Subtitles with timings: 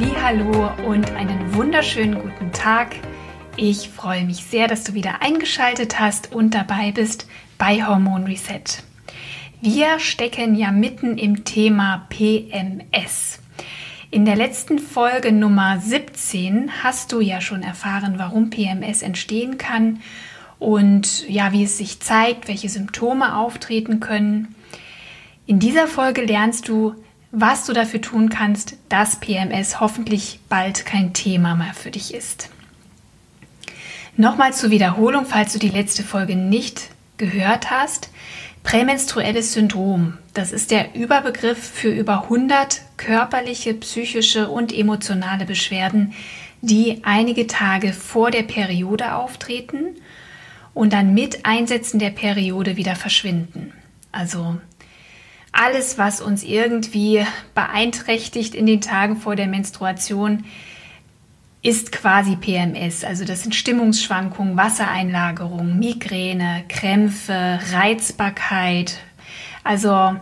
[0.00, 2.96] Hallo und einen wunderschönen guten Tag.
[3.56, 7.26] Ich freue mich sehr, dass du wieder eingeschaltet hast und dabei bist
[7.56, 8.62] bei Hormon Reset.
[9.62, 13.40] Wir stecken ja mitten im Thema PMS.
[14.10, 20.00] In der letzten Folge Nummer 17 hast du ja schon erfahren, warum PMS entstehen kann
[20.58, 24.54] und ja, wie es sich zeigt, welche Symptome auftreten können.
[25.46, 26.94] In dieser Folge lernst du,
[27.30, 32.48] was du dafür tun kannst, dass PMS hoffentlich bald kein Thema mehr für dich ist.
[34.16, 38.10] Nochmal zur Wiederholung, falls du die letzte Folge nicht gehört hast.
[38.64, 46.14] Prämenstruelles Syndrom, das ist der Überbegriff für über 100 körperliche, psychische und emotionale Beschwerden,
[46.60, 49.96] die einige Tage vor der Periode auftreten
[50.74, 53.72] und dann mit Einsetzen der Periode wieder verschwinden.
[54.10, 54.58] Also
[55.58, 60.44] alles, was uns irgendwie beeinträchtigt in den Tagen vor der Menstruation,
[61.62, 63.02] ist quasi PMS.
[63.02, 68.98] Also das sind Stimmungsschwankungen, Wassereinlagerung, Migräne, Krämpfe, Reizbarkeit.
[69.64, 70.14] Also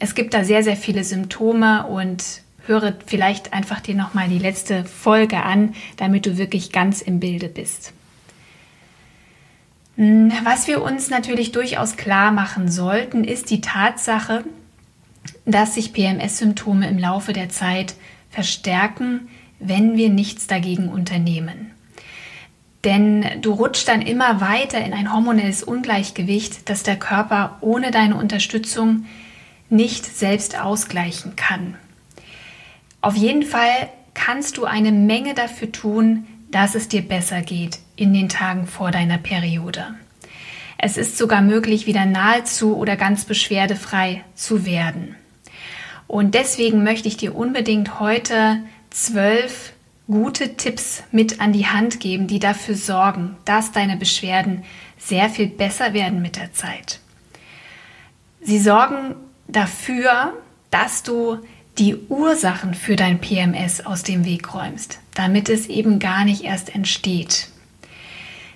[0.00, 2.24] es gibt da sehr, sehr viele Symptome und
[2.66, 7.48] höre vielleicht einfach dir nochmal die letzte Folge an, damit du wirklich ganz im Bilde
[7.48, 7.92] bist.
[9.96, 14.44] Hm, was wir uns natürlich durchaus klar machen sollten, ist die Tatsache,
[15.44, 17.94] dass sich PMS-Symptome im Laufe der Zeit
[18.30, 21.70] verstärken, wenn wir nichts dagegen unternehmen.
[22.84, 28.16] Denn du rutschst dann immer weiter in ein hormonelles Ungleichgewicht, das der Körper ohne deine
[28.16, 29.04] Unterstützung
[29.68, 31.76] nicht selbst ausgleichen kann.
[33.00, 38.12] Auf jeden Fall kannst du eine Menge dafür tun, dass es dir besser geht in
[38.12, 39.94] den Tagen vor deiner Periode.
[40.76, 45.14] Es ist sogar möglich, wieder nahezu oder ganz beschwerdefrei zu werden.
[46.08, 48.58] Und deswegen möchte ich dir unbedingt heute
[48.90, 49.72] zwölf
[50.08, 54.64] gute Tipps mit an die Hand geben, die dafür sorgen, dass deine Beschwerden
[54.98, 56.98] sehr viel besser werden mit der Zeit.
[58.40, 59.14] Sie sorgen
[59.46, 60.32] dafür,
[60.70, 61.38] dass du
[61.78, 66.74] die Ursachen für dein PMS aus dem Weg räumst, damit es eben gar nicht erst
[66.74, 67.48] entsteht.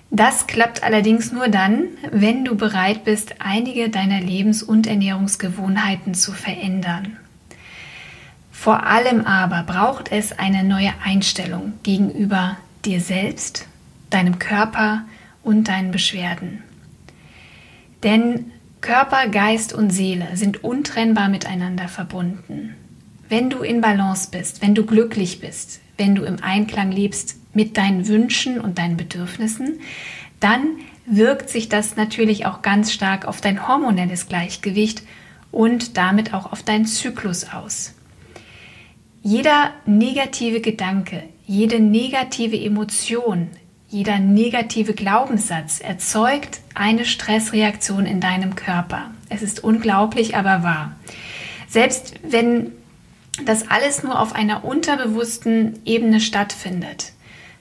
[0.09, 6.31] Das klappt allerdings nur dann, wenn du bereit bist, einige deiner Lebens- und Ernährungsgewohnheiten zu
[6.31, 7.17] verändern.
[8.51, 13.67] Vor allem aber braucht es eine neue Einstellung gegenüber dir selbst,
[14.09, 15.03] deinem Körper
[15.43, 16.63] und deinen Beschwerden.
[18.03, 18.51] Denn
[18.81, 22.75] Körper, Geist und Seele sind untrennbar miteinander verbunden.
[23.27, 27.77] Wenn du in Balance bist, wenn du glücklich bist, wenn du im Einklang lebst mit
[27.77, 29.79] deinen Wünschen und deinen Bedürfnissen,
[30.39, 35.03] dann wirkt sich das natürlich auch ganz stark auf dein hormonelles Gleichgewicht
[35.51, 37.93] und damit auch auf deinen Zyklus aus.
[39.23, 43.47] Jeder negative Gedanke, jede negative Emotion,
[43.89, 49.11] jeder negative Glaubenssatz erzeugt eine Stressreaktion in deinem Körper.
[49.29, 50.95] Es ist unglaublich, aber wahr.
[51.69, 52.73] Selbst wenn
[53.45, 57.13] das alles nur auf einer unterbewussten Ebene stattfindet.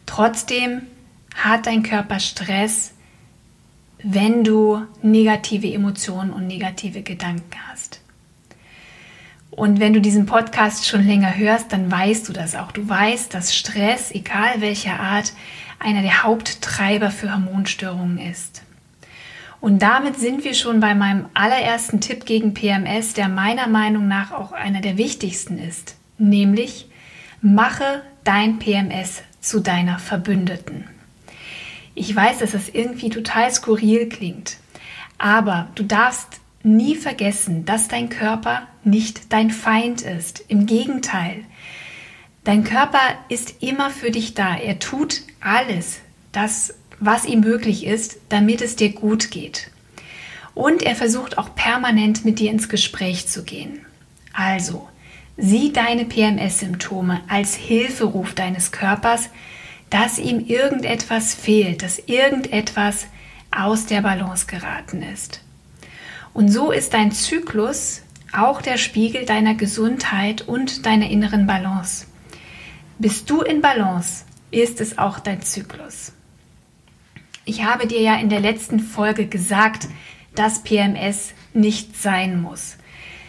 [0.07, 0.83] Trotzdem
[1.35, 2.93] hat dein Körper Stress,
[4.03, 8.01] wenn du negative Emotionen und negative Gedanken hast.
[9.51, 12.73] Und wenn du diesen Podcast schon länger hörst, dann weißt du das auch.
[12.73, 15.33] Du weißt, dass Stress, egal welcher Art,
[15.79, 18.63] einer der Haupttreiber für Hormonstörungen ist.
[19.61, 24.33] Und damit sind wir schon bei meinem allerersten Tipp gegen PMS, der meiner Meinung nach
[24.33, 26.89] auch einer der wichtigsten ist, nämlich
[27.41, 30.85] mache dein PMS zu deiner Verbündeten.
[31.95, 34.59] Ich weiß, dass das irgendwie total skurril klingt,
[35.19, 40.45] aber du darfst nie vergessen, dass dein Körper nicht dein Feind ist.
[40.49, 41.45] Im Gegenteil,
[42.45, 44.57] dein Körper ist immer für dich da.
[44.57, 46.01] Er tut alles,
[46.33, 49.71] das was ihm möglich ist, damit es dir gut geht.
[50.55, 53.85] Und er versucht auch permanent mit dir ins Gespräch zu gehen.
[54.33, 54.89] Also,
[55.37, 59.29] sieh deine PMS-Symptome als Hilferuf deines Körpers,
[59.91, 63.07] dass ihm irgendetwas fehlt, dass irgendetwas
[63.51, 65.41] aus der Balance geraten ist.
[66.33, 68.03] Und so ist dein Zyklus
[68.33, 72.07] auch der Spiegel deiner Gesundheit und deiner inneren Balance.
[72.99, 76.13] Bist du in Balance, ist es auch dein Zyklus.
[77.49, 79.87] Ich habe dir ja in der letzten Folge gesagt,
[80.35, 82.77] dass PMS nicht sein muss.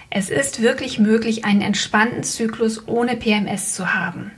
[0.09, 4.31] Es ist wirklich möglich, einen entspannten Zyklus ohne PMS zu haben.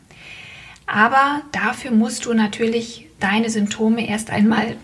[0.85, 4.75] Aber dafür musst du natürlich deine Symptome erst einmal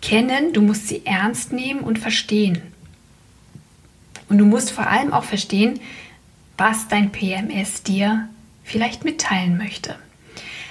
[0.00, 2.62] kennen, du musst sie ernst nehmen und verstehen.
[4.30, 5.78] Und du musst vor allem auch verstehen,
[6.56, 8.30] was dein PMS dir
[8.64, 9.94] vielleicht mitteilen möchte.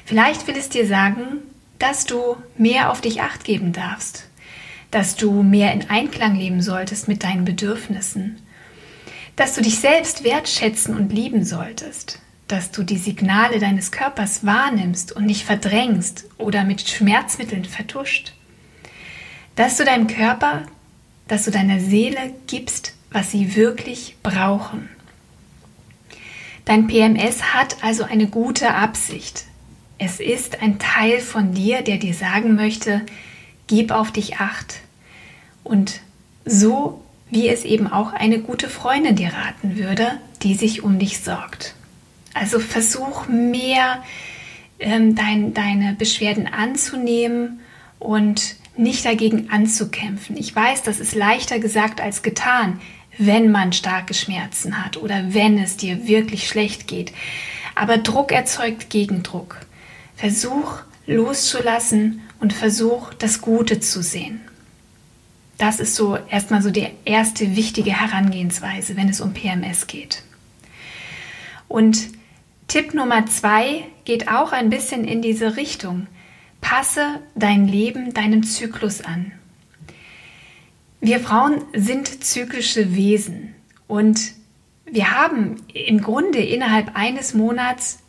[0.04, 1.44] Vielleicht will es dir sagen,
[1.80, 4.28] dass du mehr auf dich acht geben darfst,
[4.92, 8.42] dass du mehr in Einklang leben solltest mit deinen Bedürfnissen,
[9.36, 15.12] dass du dich selbst wertschätzen und lieben solltest, dass du die Signale deines Körpers wahrnimmst
[15.12, 18.34] und nicht verdrängst oder mit Schmerzmitteln vertuscht,
[19.56, 20.64] dass du deinem Körper,
[21.28, 24.90] dass du deiner Seele gibst, was sie wirklich brauchen.
[26.66, 29.46] Dein PMS hat also eine gute Absicht.
[29.98, 33.02] Es ist ein Teil von dir, der dir sagen möchte,
[33.68, 34.76] gib auf dich acht.
[35.64, 36.02] Und
[36.46, 41.20] so wie es eben auch eine gute Freundin dir raten würde, die sich um dich
[41.20, 41.74] sorgt.
[42.34, 44.04] Also versuch mehr
[44.80, 47.62] ähm, dein, deine Beschwerden anzunehmen
[47.98, 50.38] und nicht dagegen anzukämpfen.
[50.38, 52.80] Ich weiß, das ist leichter gesagt als getan,
[53.18, 57.14] wenn man starke Schmerzen hat oder wenn es dir wirklich schlecht geht.
[57.74, 59.65] Aber Druck erzeugt Gegendruck.
[60.16, 64.42] Versuch loszulassen und versuch das Gute zu sehen.
[65.58, 70.24] Das ist so erstmal so die erste wichtige Herangehensweise, wenn es um PMS geht.
[71.68, 72.10] Und
[72.68, 76.08] Tipp Nummer zwei geht auch ein bisschen in diese Richtung.
[76.62, 79.32] Passe dein Leben deinem Zyklus an.
[81.00, 83.54] Wir Frauen sind zyklische Wesen
[83.88, 84.34] und
[84.86, 88.00] wir haben im Grunde innerhalb eines Monats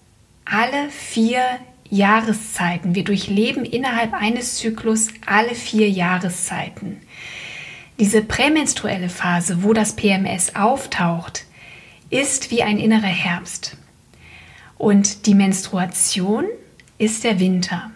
[0.45, 1.43] alle vier
[1.91, 2.95] Jahreszeiten.
[2.95, 6.99] Wir durchleben innerhalb eines Zyklus alle vier Jahreszeiten.
[7.99, 11.45] Diese prämenstruelle Phase, wo das PMS auftaucht,
[12.11, 13.77] ist wie ein innerer Herbst.
[14.79, 16.45] Und die Menstruation
[16.99, 17.91] ist der Winter.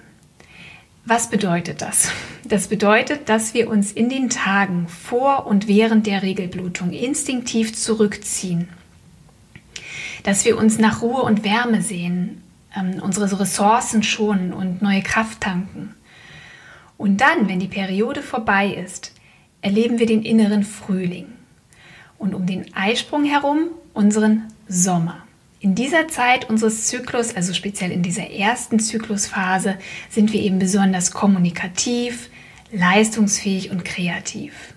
[1.05, 2.13] Was bedeutet das?
[2.45, 8.69] Das bedeutet, dass wir uns in den Tagen vor und während der Regelblutung instinktiv zurückziehen,
[10.23, 12.43] dass wir uns nach Ruhe und Wärme sehen,
[12.77, 15.95] ähm, unsere Ressourcen schonen und neue Kraft tanken.
[16.97, 19.13] Und dann, wenn die Periode vorbei ist,
[19.63, 21.27] erleben wir den inneren Frühling
[22.19, 25.25] und um den Eisprung herum unseren Sommer.
[25.61, 29.77] In dieser Zeit unseres Zyklus, also speziell in dieser ersten Zyklusphase,
[30.09, 32.31] sind wir eben besonders kommunikativ,
[32.73, 34.70] leistungsfähig und kreativ.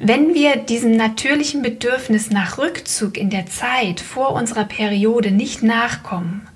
[0.00, 6.46] Wenn wir diesem natürlichen Bedürfnis nach Rückzug in der Zeit vor unserer Periode nicht nachkommen,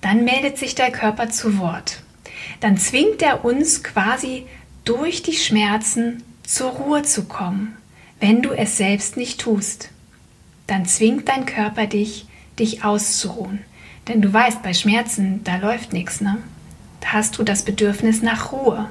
[0.00, 2.02] dann meldet sich der Körper zu Wort.
[2.60, 4.46] Dann zwingt er uns quasi
[4.84, 7.76] durch die Schmerzen zur Ruhe zu kommen,
[8.20, 9.88] wenn du es selbst nicht tust.
[10.68, 12.26] Dann zwingt dein Körper dich,
[12.60, 13.62] dich auszuruhen.
[14.06, 16.38] Denn du weißt, bei Schmerzen, da läuft nichts, ne?
[17.00, 18.88] Da hast du das Bedürfnis nach Ruhe.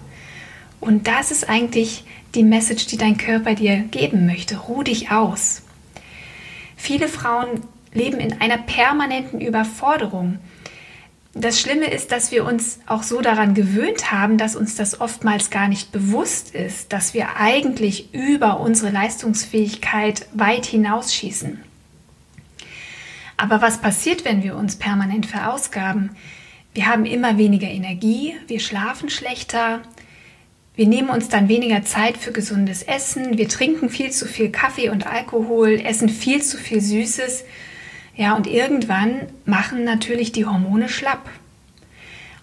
[0.81, 2.03] Und das ist eigentlich
[2.35, 4.57] die Message, die dein Körper dir geben möchte.
[4.57, 5.61] Ruh dich aus.
[6.75, 7.61] Viele Frauen
[7.93, 10.39] leben in einer permanenten Überforderung
[11.35, 15.49] das Schlimme ist, dass wir uns auch so daran gewöhnt haben, dass uns das oftmals
[15.49, 21.59] gar nicht bewusst ist, dass wir eigentlich über unsere Leistungsfähigkeit weit hinausschießen.
[23.35, 26.11] Aber was passiert, wenn wir uns permanent verausgaben?
[26.75, 29.81] Wir haben immer weniger Energie, wir schlafen schlechter,
[30.75, 34.89] wir nehmen uns dann weniger Zeit für gesundes Essen, wir trinken viel zu viel Kaffee
[34.89, 37.43] und Alkohol, essen viel zu viel Süßes
[38.15, 41.29] ja, und irgendwann machen natürlich die Hormone schlapp.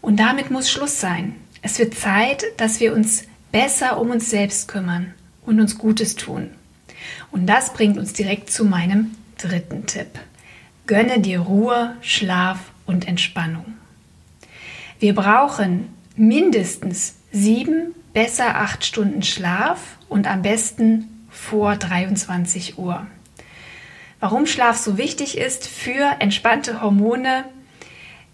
[0.00, 1.36] Und damit muss Schluss sein.
[1.62, 5.14] Es wird Zeit, dass wir uns besser um uns selbst kümmern
[5.46, 6.50] und uns Gutes tun.
[7.30, 10.08] Und das bringt uns direkt zu meinem dritten Tipp.
[10.86, 13.74] Gönne dir Ruhe, Schlaf und Entspannung.
[14.98, 23.06] Wir brauchen mindestens sieben, besser acht Stunden Schlaf und am besten vor 23 Uhr.
[24.18, 27.44] Warum Schlaf so wichtig ist für entspannte Hormone,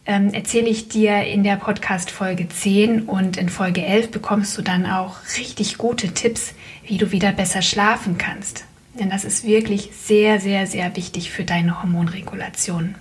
[0.06, 4.62] ähm, erzähle ich dir in der Podcast Folge 10 und in Folge 11 bekommst du
[4.62, 6.54] dann auch richtig gute Tipps,
[6.84, 8.64] wie du wieder besser schlafen kannst.
[8.98, 12.94] Denn das ist wirklich sehr, sehr, sehr wichtig für deine Hormonregulation.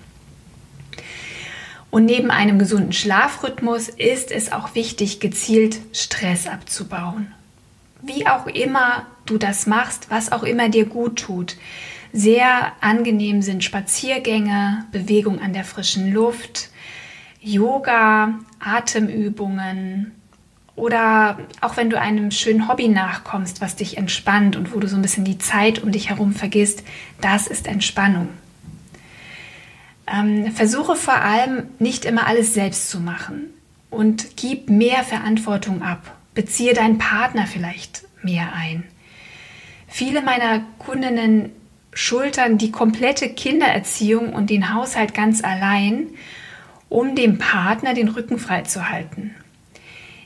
[1.95, 7.33] Und neben einem gesunden Schlafrhythmus ist es auch wichtig, gezielt Stress abzubauen.
[8.01, 11.55] wie auch immer du das machst, was auch immer dir gut tut.
[12.11, 16.69] Sehr angenehm sind Spaziergänge, Bewegung an der frischen Luft,
[17.39, 20.11] Yoga, Atemübungen
[20.75, 24.97] oder auch wenn du einem schönen Hobby nachkommst, was dich entspannt und wo du so
[24.97, 26.83] ein bisschen die Zeit um dich herum vergisst,
[27.21, 28.27] das ist Entspannung.
[30.07, 33.50] Ähm, versuche vor allem nicht immer alles selbst zu machen
[33.89, 36.15] und gib mehr Verantwortung ab.
[36.33, 38.83] Beziehe deinen Partner vielleicht mehr ein.
[39.88, 41.51] Viele meiner Kundinnen
[41.93, 46.07] schultern die komplette Kindererziehung und den Haushalt ganz allein,
[46.89, 49.33] um dem Partner den Rücken frei zu halten.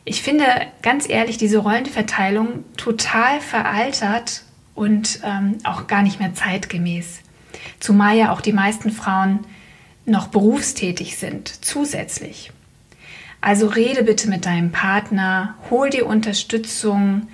[0.03, 0.45] Ich finde
[0.81, 4.43] ganz ehrlich diese Rollenverteilung total veraltert
[4.73, 7.19] und ähm, auch gar nicht mehr zeitgemäß.
[7.79, 9.41] Zumal ja auch die meisten Frauen
[10.09, 12.51] noch berufstätig sind, zusätzlich.
[13.41, 17.27] Also rede bitte mit deinem Partner, hol dir Unterstützung.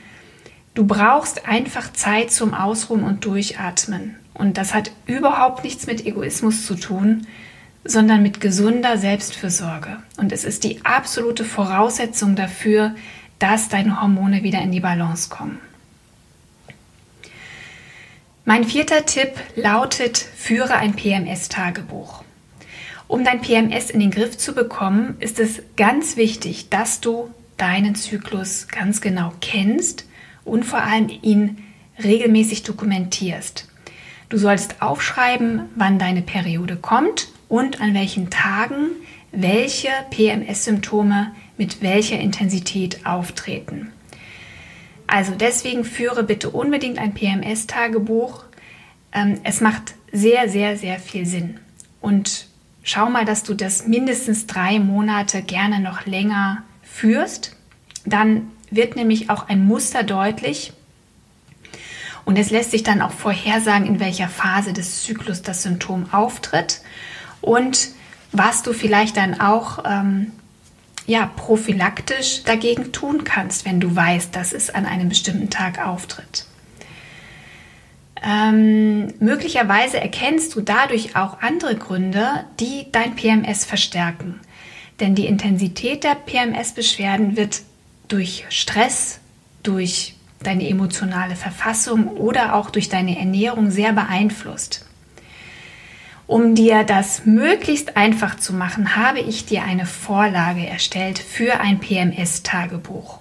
[0.74, 4.18] Du brauchst einfach Zeit zum Ausruhen und Durchatmen.
[4.34, 7.26] Und das hat überhaupt nichts mit Egoismus zu tun,
[7.86, 9.98] sondern mit gesunder Selbstfürsorge.
[10.18, 12.96] Und es ist die absolute Voraussetzung dafür,
[13.40, 15.60] dass deine Hormone wieder in die Balance kommen.
[18.44, 22.25] Mein vierter Tipp lautet, führe ein PMS-Tagebuch.
[23.08, 27.96] Um dein PMS in den Griff zu bekommen, ist es ganz wichtig, dass du deinen
[27.96, 30.06] Zyklus ganz genau kennst
[30.44, 31.64] und vor allem ihn
[32.04, 33.68] regelmäßig dokumentierst.
[34.30, 38.88] Du sollst aufschreiben, wann deine Periode kommt und an welchen Tagen
[39.32, 43.92] welche PMS-Symptome mit welcher Intensität auftreten.
[45.08, 48.46] Also deswegen führe bitte unbedingt ein PMS-Tagebuch.
[49.12, 51.60] Ähm, es macht sehr, sehr, sehr viel Sinn.
[52.02, 52.48] Und
[52.86, 57.58] schau mal, dass du das mindestens drei Monate gerne noch länger führst.
[58.06, 60.72] Dann wird nämlich auch ein Muster deutlich.
[62.24, 66.82] Und es lässt sich dann auch vorhersagen, in welcher Phase des Zyklus das Symptom auftritt
[67.42, 67.90] und
[68.32, 70.32] was du vielleicht dann auch ähm,
[71.06, 76.46] ja, prophylaktisch dagegen tun kannst, wenn du weißt, dass es an einem bestimmten Tag auftritt.
[78.26, 84.40] Ähm, möglicherweise erkennst du dadurch auch andere Gründe, die dein PMS verstärken.
[85.00, 87.62] Denn die Intensität der PMS-Beschwerden wird
[88.08, 89.20] durch Stress,
[89.62, 94.86] durch deine emotionale Verfassung oder auch durch deine Ernährung sehr beeinflusst.
[96.28, 101.80] Um dir das möglichst einfach zu machen, habe ich dir eine Vorlage erstellt für ein
[101.80, 103.20] PMS-Tagebuch.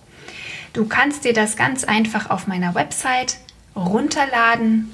[0.72, 3.36] Du kannst dir das ganz einfach auf meiner Website
[3.76, 4.90] runterladen,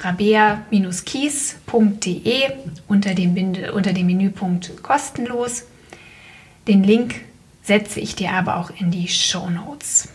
[0.00, 2.50] rabea-kies.de
[2.88, 3.36] unter dem,
[3.72, 5.64] unter dem Menüpunkt kostenlos.
[6.66, 7.20] Den Link
[7.62, 10.08] setze ich dir aber auch in die Show Notes.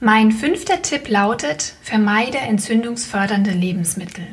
[0.00, 4.26] Mein fünfter Tipp lautet, vermeide entzündungsfördernde Lebensmittel.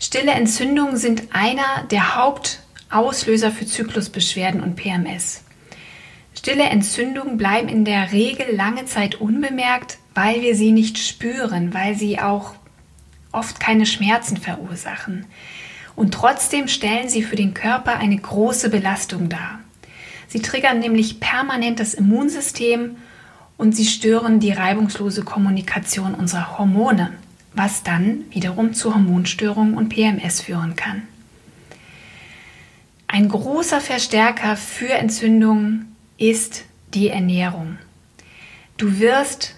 [0.00, 5.42] Stille Entzündungen sind einer der Hauptauslöser für Zyklusbeschwerden und PMS.
[6.34, 11.96] Stille Entzündungen bleiben in der Regel lange Zeit unbemerkt, weil wir sie nicht spüren, weil
[11.96, 12.54] sie auch
[13.32, 15.26] oft keine Schmerzen verursachen.
[15.96, 19.60] Und trotzdem stellen sie für den Körper eine große Belastung dar.
[20.28, 22.96] Sie triggern nämlich permanent das Immunsystem
[23.56, 27.12] und sie stören die reibungslose Kommunikation unserer Hormone
[27.54, 31.02] was dann wiederum zu Hormonstörungen und PMS führen kann.
[33.06, 37.78] Ein großer Verstärker für Entzündungen ist die Ernährung.
[38.76, 39.54] Du wirst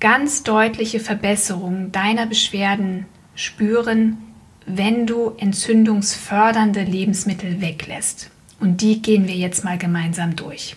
[0.00, 4.18] ganz deutliche Verbesserungen deiner Beschwerden spüren,
[4.66, 8.30] wenn du entzündungsfördernde Lebensmittel weglässt.
[8.58, 10.76] Und die gehen wir jetzt mal gemeinsam durch.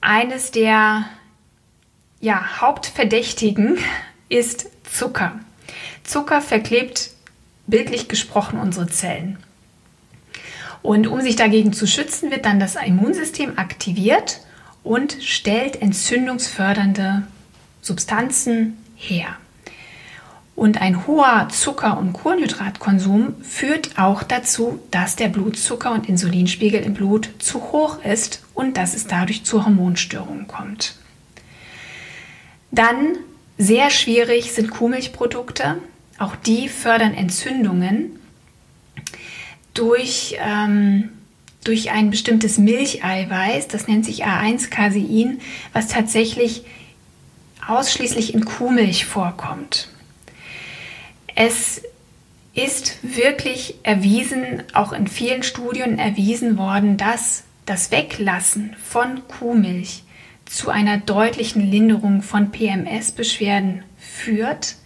[0.00, 1.04] Eines der
[2.20, 3.78] ja, Hauptverdächtigen
[4.28, 5.38] ist Zucker.
[6.04, 7.10] Zucker verklebt
[7.66, 9.38] bildlich gesprochen unsere Zellen.
[10.80, 14.40] Und um sich dagegen zu schützen, wird dann das Immunsystem aktiviert
[14.84, 17.24] und stellt entzündungsfördernde
[17.88, 19.36] Substanzen her.
[20.54, 26.94] Und ein hoher Zucker- und Kohlenhydratkonsum führt auch dazu, dass der Blutzucker- und Insulinspiegel im
[26.94, 30.96] Blut zu hoch ist und dass es dadurch zu Hormonstörungen kommt.
[32.72, 33.18] Dann
[33.56, 35.78] sehr schwierig sind Kuhmilchprodukte.
[36.18, 38.18] Auch die fördern Entzündungen
[39.74, 41.10] durch, ähm,
[41.62, 45.40] durch ein bestimmtes Milcheiweiß, das nennt sich A1-Casein,
[45.72, 46.64] was tatsächlich
[47.68, 49.88] ausschließlich in Kuhmilch vorkommt.
[51.34, 51.82] Es
[52.54, 60.02] ist wirklich erwiesen, auch in vielen Studien erwiesen worden, dass das Weglassen von Kuhmilch
[60.46, 64.76] zu einer deutlichen Linderung von PMS-Beschwerden führt.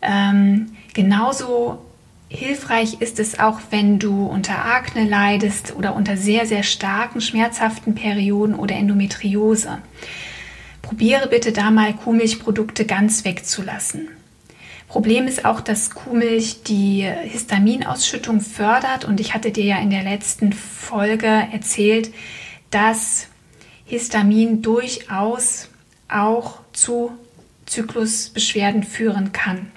[0.00, 1.84] Ähm, genauso
[2.28, 7.94] hilfreich ist es auch, wenn du unter Akne leidest oder unter sehr, sehr starken, schmerzhaften
[7.94, 9.78] Perioden oder Endometriose.
[10.86, 14.08] Probiere bitte da mal Kuhmilchprodukte ganz wegzulassen.
[14.86, 20.04] Problem ist auch, dass Kuhmilch die Histaminausschüttung fördert und ich hatte dir ja in der
[20.04, 22.14] letzten Folge erzählt,
[22.70, 23.26] dass
[23.84, 25.70] Histamin durchaus
[26.08, 27.10] auch zu
[27.66, 29.72] Zyklusbeschwerden führen kann.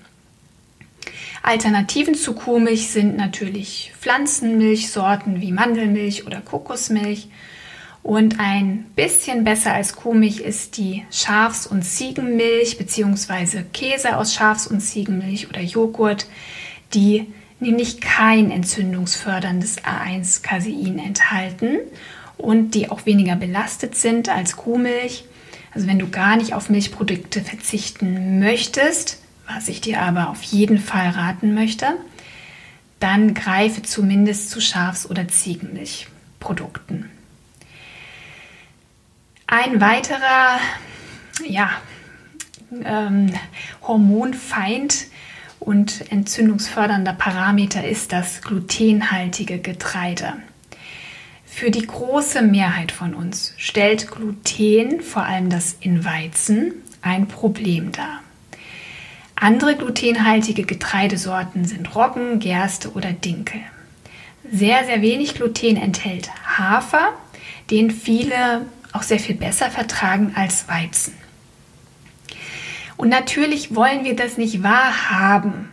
[1.42, 7.30] Alternativen zu Kuhmilch sind natürlich Pflanzenmilchsorten wie Mandelmilch oder Kokosmilch.
[8.10, 13.62] Und ein bisschen besser als Kuhmilch ist die Schafs- und Ziegenmilch bzw.
[13.72, 16.26] Käse aus Schafs- und Ziegenmilch oder Joghurt,
[16.96, 17.28] die
[17.60, 21.78] nämlich kein entzündungsförderndes A1-Casein enthalten
[22.40, 25.26] und die auch weniger belastet sind als Kuhmilch.
[25.72, 30.80] Also wenn du gar nicht auf Milchprodukte verzichten möchtest, was ich dir aber auf jeden
[30.80, 31.86] Fall raten möchte,
[33.00, 37.12] dann greife zumindest zu Schafs- oder Ziegenmilchprodukten.
[39.52, 40.60] Ein weiterer
[41.44, 41.72] ja,
[42.86, 43.34] ähm,
[43.82, 45.08] Hormonfeind
[45.60, 50.34] und entzündungsfördernder Parameter ist das glutenhaltige Getreide.
[51.46, 57.92] Für die große Mehrheit von uns stellt Gluten, vor allem das in Weizen, ein Problem
[57.92, 58.22] dar.
[59.34, 63.62] Andere glutenhaltige Getreidesorten sind Roggen, Gerste oder Dinkel.
[64.52, 67.14] Sehr, sehr wenig Gluten enthält Hafer,
[67.72, 71.14] den viele auch sehr viel besser vertragen als Weizen.
[72.98, 75.70] Und natürlich wollen wir das nicht wahrhaben,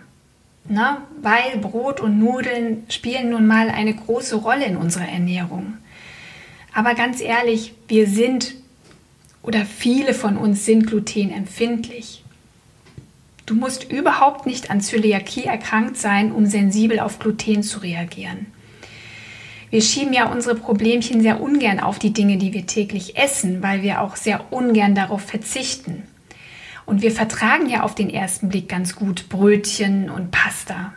[0.68, 0.99] ne?
[1.23, 5.75] weil Brot und Nudeln spielen nun mal eine große Rolle in unserer Ernährung.
[6.73, 8.54] Aber ganz ehrlich, wir sind
[9.42, 12.22] oder viele von uns sind glutenempfindlich.
[13.46, 18.46] Du musst überhaupt nicht an Zöliakie erkrankt sein, um sensibel auf Gluten zu reagieren.
[19.70, 23.83] Wir schieben ja unsere Problemchen sehr ungern auf die Dinge, die wir täglich essen, weil
[23.83, 26.05] wir auch sehr ungern darauf verzichten.
[26.87, 30.92] Und wir vertragen ja auf den ersten Blick ganz gut Brötchen und Pasta.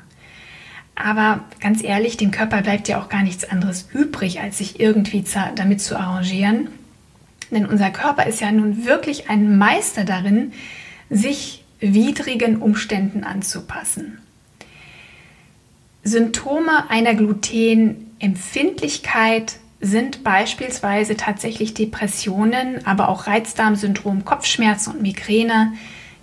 [0.93, 5.23] Aber ganz ehrlich, dem Körper bleibt ja auch gar nichts anderes übrig, als sich irgendwie
[5.55, 6.67] damit zu arrangieren.
[7.51, 10.51] Denn unser Körper ist ja nun wirklich ein Meister darin,
[11.09, 14.19] sich widrigen Umständen anzupassen.
[16.03, 17.15] Symptome einer
[18.19, 25.73] Glutenempfindlichkeit sind beispielsweise tatsächlich Depressionen, aber auch Reizdarmsyndrom, Kopfschmerzen und Migräne,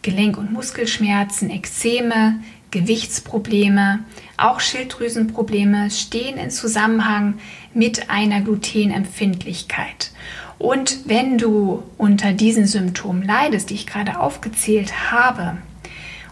[0.03, 4.01] Gelenk- und Muskelschmerzen, Ekzeme, Gewichtsprobleme,
[4.37, 7.39] auch Schilddrüsenprobleme stehen in Zusammenhang
[7.73, 10.13] mit einer Glutenempfindlichkeit.
[10.59, 15.57] Und wenn du unter diesen Symptomen leidest, die ich gerade aufgezählt habe,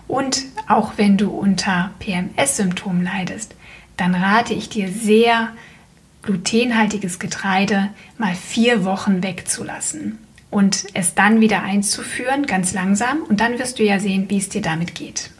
[0.06, 3.54] und auch wenn du unter PMS-Symptomen leidest,
[3.96, 5.52] dann rate ich dir sehr,
[6.24, 10.18] glutenhaltiges Getreide mal vier Wochen wegzulassen
[10.50, 13.22] und es dann wieder einzuführen, ganz langsam.
[13.22, 15.30] Und dann wirst du ja sehen, wie es dir damit geht.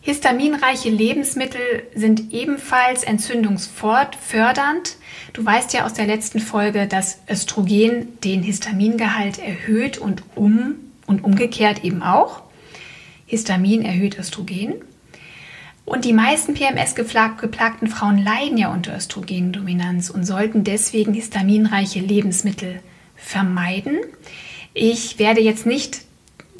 [0.00, 4.96] Histaminreiche Lebensmittel sind ebenfalls entzündungsfördernd.
[5.32, 11.24] Du weißt ja aus der letzten Folge, dass Östrogen den Histamingehalt erhöht und um und
[11.24, 12.42] umgekehrt eben auch.
[13.26, 14.74] Histamin erhöht Östrogen.
[15.86, 22.80] Und die meisten PMS-geplagten Frauen leiden ja unter Östrogendominanz und sollten deswegen histaminreiche Lebensmittel
[23.14, 24.00] vermeiden.
[24.74, 26.02] Ich werde jetzt nicht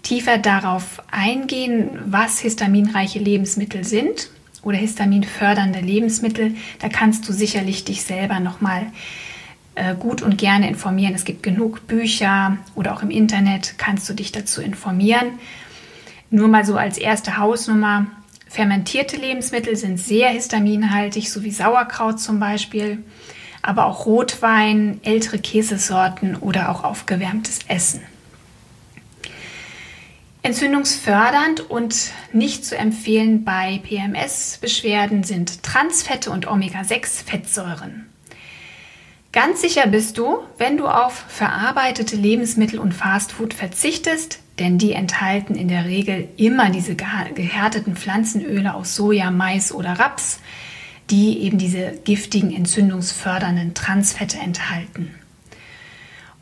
[0.03, 4.31] tiefer darauf eingehen, was histaminreiche Lebensmittel sind
[4.63, 6.55] oder histaminfördernde Lebensmittel.
[6.79, 8.87] Da kannst du sicherlich dich selber nochmal
[9.75, 11.17] äh, gut und gerne informieren.
[11.17, 15.41] Es gibt genug Bücher oder auch im Internet kannst du dich dazu informieren.
[16.31, 18.07] Nur mal so als erste Hausnummer.
[18.57, 23.05] Fermentierte Lebensmittel sind sehr histaminhaltig, so wie Sauerkraut zum Beispiel,
[23.61, 28.01] aber auch Rotwein, ältere Käsesorten oder auch aufgewärmtes Essen.
[30.41, 38.07] Entzündungsfördernd und nicht zu empfehlen bei PMS-Beschwerden sind Transfette und Omega-6-Fettsäuren.
[39.33, 45.55] Ganz sicher bist du, wenn du auf verarbeitete Lebensmittel und Fastfood verzichtest, denn die enthalten
[45.55, 50.41] in der Regel immer diese gehärteten Pflanzenöle aus Soja, Mais oder Raps,
[51.11, 55.15] die eben diese giftigen, entzündungsfördernden Transfette enthalten.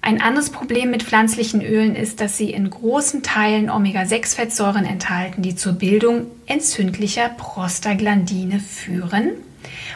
[0.00, 5.56] Ein anderes Problem mit pflanzlichen Ölen ist, dass sie in großen Teilen Omega-6-Fettsäuren enthalten, die
[5.56, 9.30] zur Bildung entzündlicher Prostaglandine führen.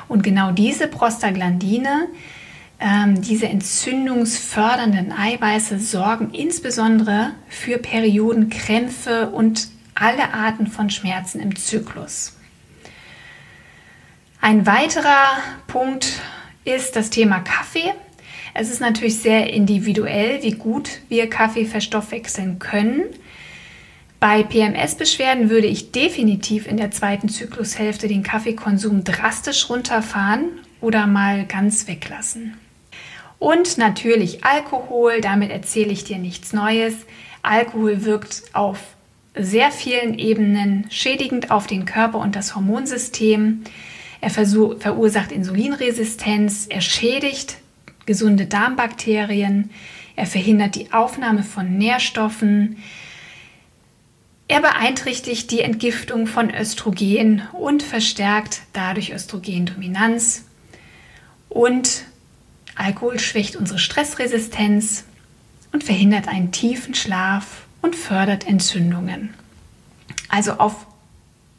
[0.08, 2.08] Und genau diese Prostaglandine
[2.80, 12.36] ähm, diese entzündungsfördernden Eiweiße sorgen insbesondere für Periodenkrämpfe und alle Arten von Schmerzen im Zyklus.
[14.40, 16.20] Ein weiterer Punkt
[16.64, 17.92] ist das Thema Kaffee.
[18.54, 23.02] Es ist natürlich sehr individuell, wie gut wir Kaffee verstoffwechseln können.
[24.20, 31.44] Bei PMS-Beschwerden würde ich definitiv in der zweiten Zyklushälfte den Kaffeekonsum drastisch runterfahren oder mal
[31.46, 32.54] ganz weglassen.
[33.38, 36.94] Und natürlich Alkohol, damit erzähle ich dir nichts Neues.
[37.42, 38.80] Alkohol wirkt auf
[39.34, 43.62] sehr vielen Ebenen schädigend auf den Körper und das Hormonsystem.
[44.20, 47.58] Er verursacht Insulinresistenz, er schädigt
[48.06, 49.70] gesunde Darmbakterien,
[50.16, 52.78] er verhindert die Aufnahme von Nährstoffen,
[54.48, 60.46] er beeinträchtigt die Entgiftung von Östrogen und verstärkt dadurch Östrogendominanz.
[61.50, 62.04] Und
[62.78, 65.04] Alkohol schwächt unsere Stressresistenz
[65.72, 69.34] und verhindert einen tiefen Schlaf und fördert Entzündungen.
[70.28, 70.86] Also auf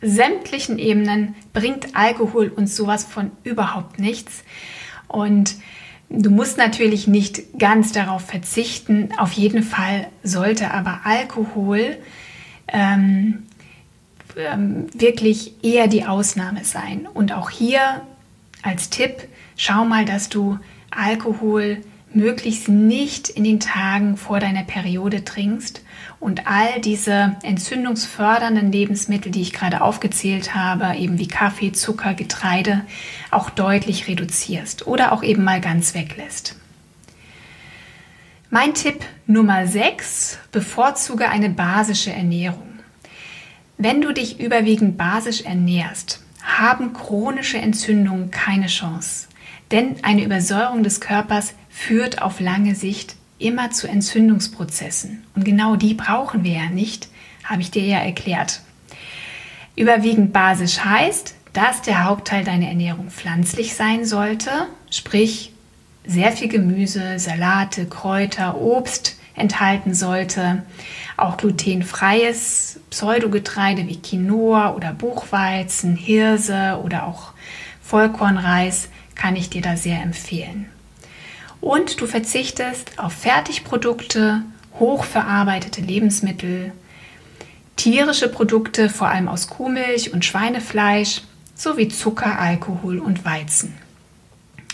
[0.02, 4.44] sämtlichen Ebenen bringt Alkohol uns sowas von überhaupt nichts.
[5.08, 5.56] Und
[6.10, 9.10] du musst natürlich nicht ganz darauf verzichten.
[9.18, 11.98] Auf jeden Fall sollte aber Alkohol
[12.68, 13.44] ähm,
[14.38, 17.08] ähm, wirklich eher die Ausnahme sein.
[17.14, 18.02] Und auch hier
[18.62, 19.28] als Tipp,
[19.58, 20.60] schau mal, dass du
[20.92, 21.82] Alkohol
[22.14, 25.84] möglichst nicht in den Tagen vor deiner Periode trinkst
[26.20, 32.86] und all diese entzündungsfördernden Lebensmittel, die ich gerade aufgezählt habe, eben wie Kaffee, Zucker, Getreide,
[33.32, 36.56] auch deutlich reduzierst oder auch eben mal ganz weglässt.
[38.50, 42.68] Mein Tipp Nummer 6, bevorzuge eine basische Ernährung.
[43.78, 49.29] Wenn du dich überwiegend basisch ernährst, haben chronische Entzündungen keine Chance.
[49.72, 55.24] Denn eine Übersäuerung des Körpers führt auf lange Sicht immer zu Entzündungsprozessen.
[55.36, 57.08] Und genau die brauchen wir ja nicht,
[57.44, 58.62] habe ich dir ja erklärt.
[59.76, 64.52] Überwiegend basisch heißt, dass der Hauptteil deiner Ernährung pflanzlich sein sollte,
[64.92, 65.54] sprich
[66.06, 70.64] sehr viel Gemüse, Salate, Kräuter, Obst enthalten sollte.
[71.18, 77.34] Auch glutenfreies Pseudogetreide wie Quinoa oder Buchweizen, Hirse oder auch
[77.82, 80.68] Vollkornreis kann ich dir da sehr empfehlen.
[81.62, 84.44] Und du verzichtest auf Fertigprodukte,
[84.80, 86.72] hochverarbeitete Lebensmittel,
[87.76, 91.22] tierische Produkte, vor allem aus Kuhmilch und Schweinefleisch,
[91.56, 93.74] sowie Zucker, Alkohol und Weizen.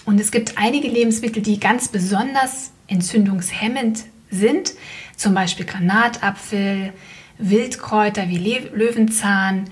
[0.06, 4.74] Und es gibt einige Lebensmittel, die ganz besonders entzündungshemmend sind,
[5.16, 6.94] zum Beispiel Granatapfel,
[7.38, 8.38] Wildkräuter wie
[8.74, 9.66] Löwenzahn,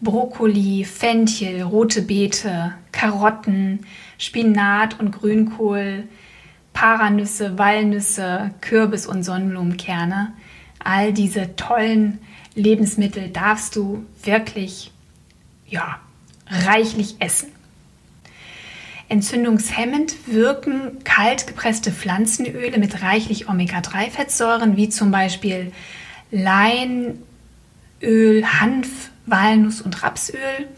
[0.00, 3.86] Brokkoli, Fenchel, rote Beete, Karotten,
[4.18, 6.04] Spinat und Grünkohl,
[6.72, 10.32] Paranüsse, Walnüsse, Kürbis und Sonnenblumenkerne.
[10.82, 12.18] All diese tollen
[12.54, 14.92] Lebensmittel darfst du wirklich
[15.66, 15.98] ja,
[16.46, 17.53] reichlich essen.
[19.08, 25.72] Entzündungshemmend wirken kalt gepresste Pflanzenöle mit reichlich Omega-3-Fettsäuren, wie zum Beispiel
[26.30, 27.16] Leinöl,
[28.00, 30.68] Hanf, Walnuss und Rapsöl.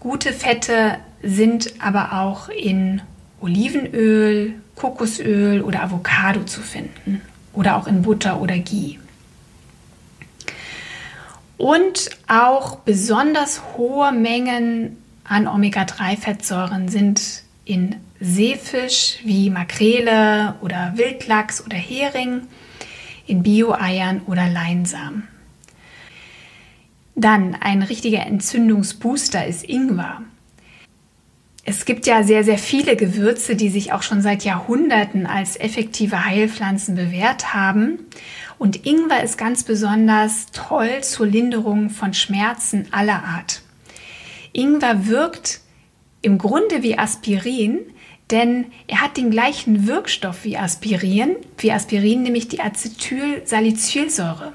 [0.00, 3.02] Gute Fette sind aber auch in
[3.40, 7.20] Olivenöl, Kokosöl oder Avocado zu finden
[7.52, 8.98] oder auch in Butter oder Ghee.
[11.58, 15.01] Und auch besonders hohe Mengen
[15.32, 22.42] an Omega-3-Fettsäuren sind in Seefisch wie Makrele oder Wildlachs oder Hering,
[23.26, 25.26] in Bio-Eiern oder Leinsamen.
[27.14, 30.20] Dann ein richtiger Entzündungsbooster ist Ingwer.
[31.64, 36.26] Es gibt ja sehr, sehr viele Gewürze, die sich auch schon seit Jahrhunderten als effektive
[36.26, 38.00] Heilpflanzen bewährt haben.
[38.58, 43.62] Und Ingwer ist ganz besonders toll zur Linderung von Schmerzen aller Art.
[44.52, 45.60] Ingwer wirkt
[46.20, 47.80] im Grunde wie Aspirin,
[48.30, 54.52] denn er hat den gleichen Wirkstoff wie Aspirin, wie Aspirin nämlich die Acetylsalicylsäure.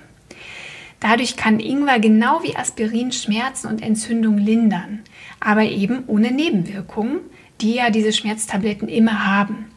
[0.99, 5.01] Dadurch kann Ingwer genau wie Aspirin Schmerzen und Entzündung lindern,
[5.39, 7.19] aber eben ohne Nebenwirkungen,
[7.61, 9.67] die ja diese Schmerztabletten immer haben.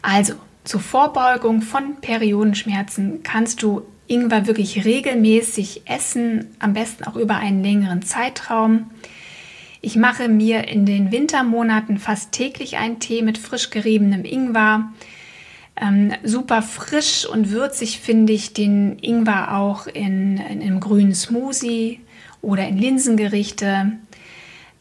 [0.00, 0.34] Also
[0.64, 7.62] zur Vorbeugung von Periodenschmerzen kannst du Ingwer wirklich regelmäßig essen, am besten auch über einen
[7.62, 8.90] längeren Zeitraum.
[9.80, 14.92] Ich mache mir in den Wintermonaten fast täglich einen Tee mit frisch geriebenem Ingwer.
[15.76, 22.00] Ähm, super frisch und würzig finde ich den Ingwer auch in, in einem grünen Smoothie
[22.40, 23.92] oder in Linsengerichte.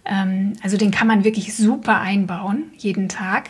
[0.05, 3.49] Ähm, also den kann man wirklich super einbauen, jeden Tag.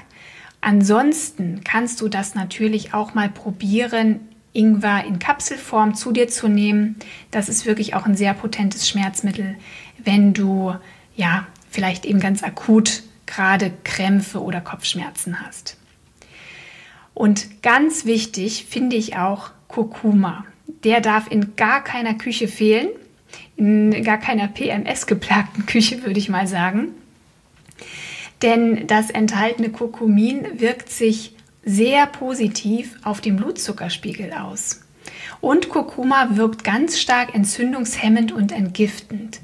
[0.61, 4.21] Ansonsten kannst du das natürlich auch mal probieren,
[4.55, 6.95] Ingwer in Kapselform zu dir zu nehmen.
[7.31, 9.55] Das ist wirklich auch ein sehr potentes Schmerzmittel,
[9.97, 10.75] wenn du
[11.15, 15.77] ja vielleicht eben ganz akut gerade Krämpfe oder Kopfschmerzen hast.
[17.13, 20.45] Und ganz wichtig finde ich auch Kurkuma.
[20.83, 22.89] Der darf in gar keiner Küche fehlen,
[23.57, 26.89] in gar keiner PMS-geplagten Küche würde ich mal sagen.
[28.41, 31.34] Denn das enthaltene Kurkumin wirkt sich
[31.65, 34.81] sehr positiv auf den Blutzuckerspiegel aus.
[35.41, 39.41] Und Kurkuma wirkt ganz stark entzündungshemmend und entgiftend.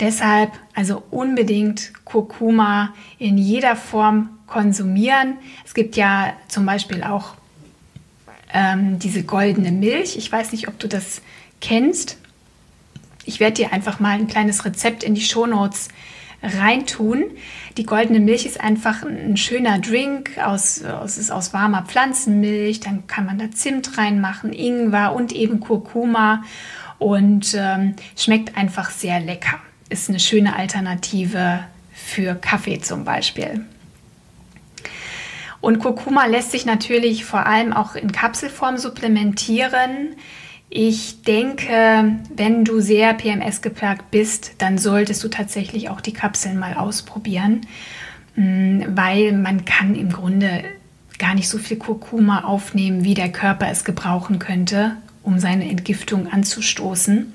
[0.00, 5.36] Deshalb also unbedingt Kurkuma in jeder Form konsumieren.
[5.64, 7.34] Es gibt ja zum Beispiel auch
[8.52, 10.16] ähm, diese goldene Milch.
[10.16, 11.22] Ich weiß nicht, ob du das
[11.60, 12.18] kennst.
[13.24, 15.88] Ich werde dir einfach mal ein kleines Rezept in die Shownotes
[16.44, 17.24] reintun.
[17.76, 22.80] Die goldene Milch ist einfach ein schöner Drink aus, aus, ist aus warmer Pflanzenmilch.
[22.80, 26.42] Dann kann man da Zimt reinmachen, Ingwer und eben Kurkuma
[26.98, 29.58] und ähm, schmeckt einfach sehr lecker.
[29.88, 33.64] Ist eine schöne Alternative für Kaffee zum Beispiel.
[35.60, 40.14] Und Kurkuma lässt sich natürlich vor allem auch in Kapselform supplementieren.
[40.70, 46.58] Ich denke, wenn du sehr PMS geplagt bist, dann solltest du tatsächlich auch die Kapseln
[46.58, 47.60] mal ausprobieren,
[48.34, 50.64] mm, weil man kann im Grunde
[51.18, 56.30] gar nicht so viel Kurkuma aufnehmen, wie der Körper es gebrauchen könnte, um seine Entgiftung
[56.32, 57.32] anzustoßen.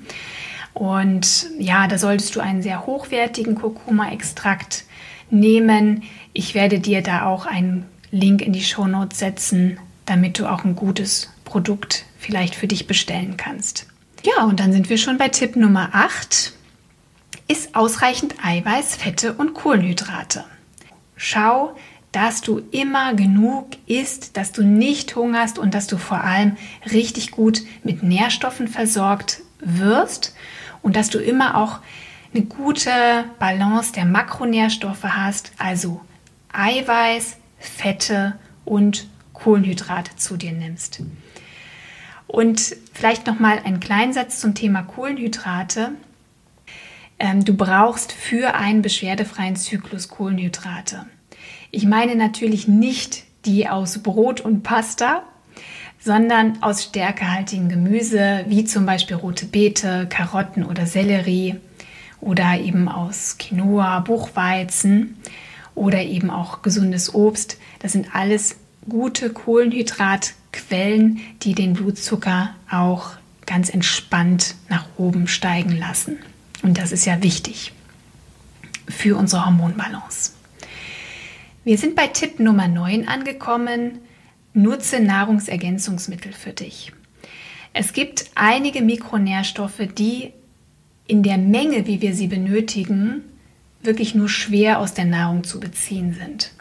[0.74, 4.84] Und ja, da solltest du einen sehr hochwertigen Kurkuma-Extrakt
[5.30, 6.02] nehmen.
[6.32, 10.76] Ich werde dir da auch einen Link in die Shownotes setzen, damit du auch ein
[10.76, 13.86] gutes Produkt vielleicht für dich bestellen kannst.
[14.22, 16.52] Ja, und dann sind wir schon bei Tipp Nummer 8.
[17.48, 20.44] Ist ausreichend Eiweiß, Fette und Kohlenhydrate.
[21.16, 21.74] Schau,
[22.12, 26.56] dass du immer genug isst, dass du nicht hungerst und dass du vor allem
[26.92, 30.34] richtig gut mit Nährstoffen versorgt wirst
[30.82, 31.80] und dass du immer auch
[32.34, 36.00] eine gute Balance der Makronährstoffe hast, also
[36.52, 41.02] Eiweiß, Fette und Kohlenhydrate zu dir nimmst.
[42.30, 45.90] Und vielleicht noch mal ein Kleinsatz zum Thema Kohlenhydrate.
[47.18, 51.06] Ähm, du brauchst für einen beschwerdefreien Zyklus Kohlenhydrate.
[51.72, 55.24] Ich meine natürlich nicht die aus Brot und Pasta,
[55.98, 61.56] sondern aus stärkehaltigem Gemüse, wie zum Beispiel rote Beete, Karotten oder Sellerie
[62.20, 65.16] oder eben aus Quinoa, Buchweizen
[65.74, 67.58] oder eben auch gesundes Obst.
[67.80, 68.56] Das sind alles
[68.88, 73.12] gute Kohlenhydratquellen, die den Blutzucker auch
[73.46, 76.18] ganz entspannt nach oben steigen lassen.
[76.62, 77.72] Und das ist ja wichtig
[78.88, 80.32] für unsere Hormonbalance.
[81.64, 83.98] Wir sind bei Tipp Nummer 9 angekommen.
[84.54, 86.92] Nutze Nahrungsergänzungsmittel für dich.
[87.72, 90.32] Es gibt einige Mikronährstoffe, die
[91.06, 93.22] in der Menge, wie wir sie benötigen,
[93.82, 96.52] wirklich nur schwer aus der Nahrung zu beziehen sind.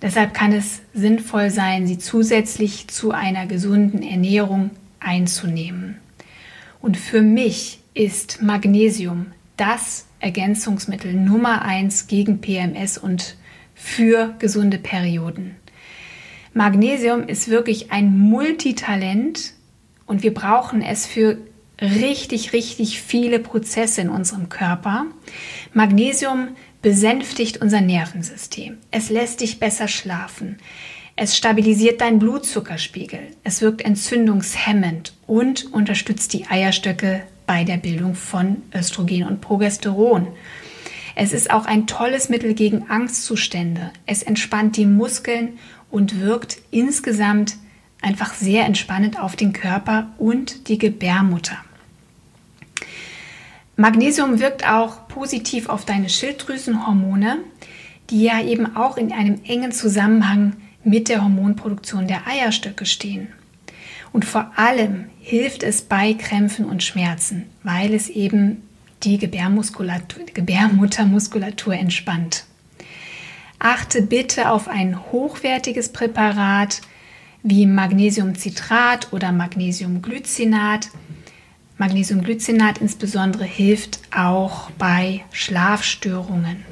[0.00, 5.98] Deshalb kann es sinnvoll sein, sie zusätzlich zu einer gesunden Ernährung einzunehmen.
[6.80, 13.36] Und für mich ist Magnesium das Ergänzungsmittel Nummer eins gegen PMS und
[13.74, 15.56] für gesunde Perioden.
[16.54, 19.54] Magnesium ist wirklich ein Multitalent
[20.06, 21.38] und wir brauchen es für
[21.80, 25.06] richtig, richtig viele Prozesse in unserem Körper.
[25.72, 26.48] Magnesium
[26.82, 28.78] besänftigt unser Nervensystem.
[28.90, 30.58] Es lässt dich besser schlafen.
[31.16, 33.20] Es stabilisiert deinen Blutzuckerspiegel.
[33.42, 40.28] Es wirkt entzündungshemmend und unterstützt die Eierstöcke bei der Bildung von Östrogen und Progesteron.
[41.16, 43.90] Es ist auch ein tolles Mittel gegen Angstzustände.
[44.06, 45.58] Es entspannt die Muskeln
[45.90, 47.56] und wirkt insgesamt
[48.00, 51.56] einfach sehr entspannend auf den Körper und die Gebärmutter.
[53.80, 57.38] Magnesium wirkt auch positiv auf deine Schilddrüsenhormone,
[58.10, 63.28] die ja eben auch in einem engen Zusammenhang mit der Hormonproduktion der Eierstöcke stehen.
[64.12, 68.64] Und vor allem hilft es bei Krämpfen und Schmerzen, weil es eben
[69.04, 72.46] die Gebärmuttermuskulatur entspannt.
[73.60, 76.80] Achte bitte auf ein hochwertiges Präparat
[77.44, 80.88] wie Magnesiumcitrat oder Magnesiumglycinat,
[81.78, 86.64] Magnesiumglycinat insbesondere hilft auch bei Schlafstörungen.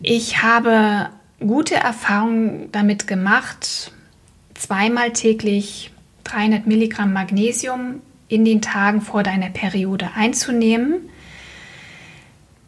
[0.00, 1.08] Ich habe
[1.40, 3.90] gute Erfahrungen damit gemacht,
[4.54, 5.90] zweimal täglich
[6.24, 11.08] 300 Milligramm Magnesium in den Tagen vor deiner Periode einzunehmen.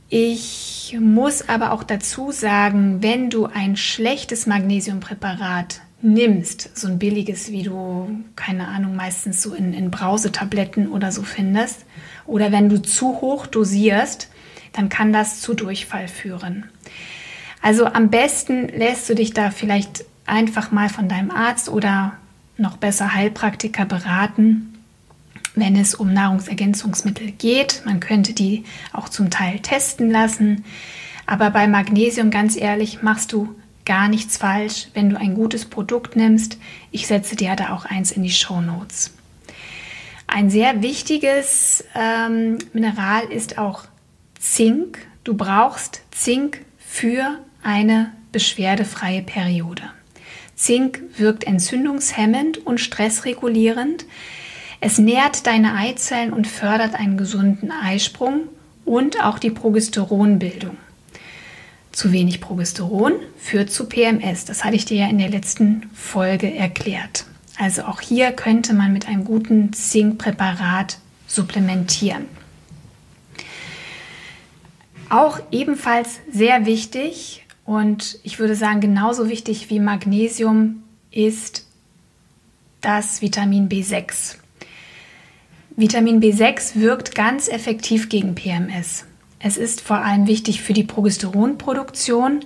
[0.09, 7.51] Ich muss aber auch dazu sagen, wenn du ein schlechtes Magnesiumpräparat nimmst, so ein billiges,
[7.51, 11.85] wie du, keine Ahnung, meistens so in, in Brausetabletten oder so findest,
[12.27, 14.29] oder wenn du zu hoch dosierst,
[14.73, 16.65] dann kann das zu Durchfall führen.
[17.63, 22.13] Also am besten lässt du dich da vielleicht einfach mal von deinem Arzt oder
[22.57, 24.75] noch besser Heilpraktiker beraten,
[25.55, 27.83] wenn es um Nahrungsergänzungsmittel geht.
[27.85, 30.65] Man könnte die auch zum Teil testen lassen.
[31.27, 33.55] Aber bei Magnesium, ganz ehrlich, machst du
[33.89, 36.59] gar nichts falsch, wenn du ein gutes Produkt nimmst.
[36.93, 39.15] Ich setze dir da auch eins in die Show Notes.
[40.27, 43.87] Ein sehr wichtiges ähm, Mineral ist auch
[44.39, 44.99] Zink.
[45.25, 49.85] Du brauchst Zink für eine beschwerdefreie Periode.
[50.55, 54.05] Zink wirkt entzündungshemmend und stressregulierend.
[54.81, 58.49] Es nährt deine Eizellen und fördert einen gesunden Eisprung
[58.85, 60.77] und auch die Progesteronbildung.
[61.99, 64.45] Zu wenig Progesteron führt zu PMS.
[64.45, 67.25] Das hatte ich dir ja in der letzten Folge erklärt.
[67.59, 72.27] Also auch hier könnte man mit einem guten Zinkpräparat supplementieren.
[75.09, 81.67] Auch ebenfalls sehr wichtig und ich würde sagen genauso wichtig wie Magnesium ist
[82.81, 84.37] das Vitamin B6.
[85.75, 89.08] Vitamin B6 wirkt ganz effektiv gegen PMS.
[89.41, 92.41] Es ist vor allem wichtig für die Progesteronproduktion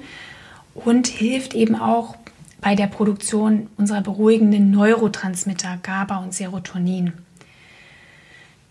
[0.74, 2.16] und hilft eben auch
[2.60, 7.12] bei der Produktion unserer beruhigenden Neurotransmitter GABA und Serotonin.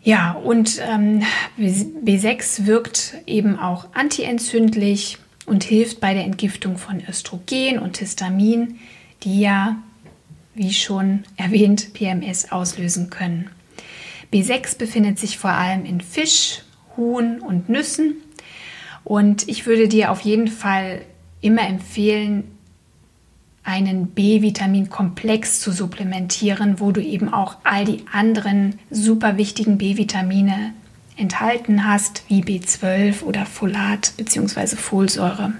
[0.03, 1.21] Ja, und ähm,
[1.59, 8.79] B6 wirkt eben auch antientzündlich und hilft bei der Entgiftung von Östrogen und Histamin,
[9.23, 9.77] die ja,
[10.55, 13.49] wie schon erwähnt, PMS auslösen können.
[14.33, 16.63] B6 befindet sich vor allem in Fisch,
[17.01, 18.17] Huhn und Nüssen.
[19.03, 21.01] Und ich würde dir auf jeden Fall
[21.41, 22.43] immer empfehlen,
[23.63, 30.73] einen B-Vitamin-Komplex zu supplementieren, wo du eben auch all die anderen super wichtigen B-Vitamine
[31.17, 34.75] enthalten hast, wie B12 oder Folat bzw.
[34.75, 35.53] Folsäure.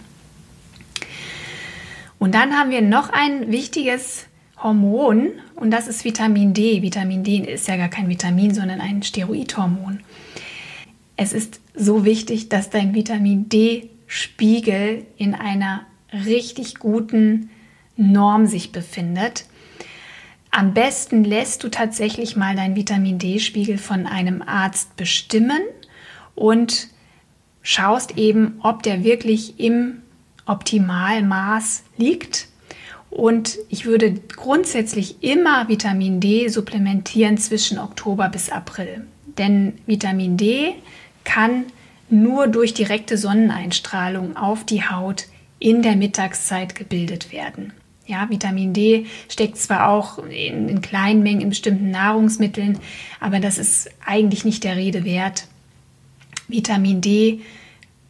[2.20, 4.26] Und dann haben wir noch ein wichtiges
[4.62, 6.82] Hormon und das ist Vitamin D.
[6.82, 10.02] Vitamin D ist ja gar kein Vitamin, sondern ein Steroidhormon.
[11.18, 15.86] Es ist so wichtig, dass dein Vitamin D-Spiegel in einer
[16.26, 17.50] richtig guten
[17.96, 19.46] Norm sich befindet.
[20.50, 25.62] Am besten lässt du tatsächlich mal deinen Vitamin D-Spiegel von einem Arzt bestimmen
[26.36, 26.90] und
[27.62, 30.02] schaust eben, ob der wirklich im
[30.46, 32.48] Optimalmaß liegt.
[33.10, 39.06] Und ich würde grundsätzlich immer Vitamin D supplementieren zwischen Oktober bis April.
[39.38, 40.76] Denn Vitamin D
[41.24, 41.66] kann
[42.10, 45.28] nur durch direkte Sonneneinstrahlung auf die Haut
[45.60, 47.74] in der Mittagszeit gebildet werden.
[48.06, 52.80] Ja, Vitamin D steckt zwar auch in, in, kleinen Mengen in bestimmten Nahrungsmitteln,
[53.20, 55.48] aber das ist eigentlich nicht der Rede wert.
[56.48, 57.42] Vitamin D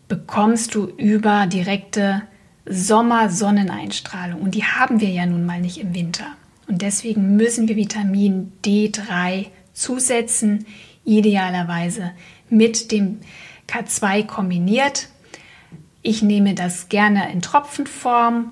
[0.08, 2.24] bekommst du über direkte
[2.66, 6.26] Sommersonneneinstrahlung und die haben wir ja nun mal nicht im Winter.
[6.68, 10.66] Und deswegen müssen wir Vitamin D3 zusetzen,
[11.04, 12.12] idealerweise
[12.52, 13.20] mit dem
[13.68, 15.08] K2 kombiniert.
[16.02, 18.52] Ich nehme das gerne in Tropfenform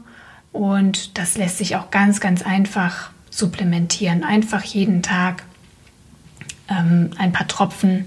[0.52, 4.24] und das lässt sich auch ganz, ganz einfach supplementieren.
[4.24, 5.44] Einfach jeden Tag
[6.70, 8.06] ähm, ein paar Tropfen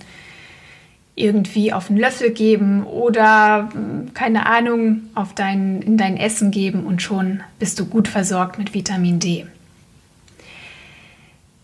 [1.14, 3.68] irgendwie auf einen Löffel geben oder
[4.14, 8.72] keine Ahnung auf dein, in dein Essen geben und schon bist du gut versorgt mit
[8.72, 9.46] Vitamin D.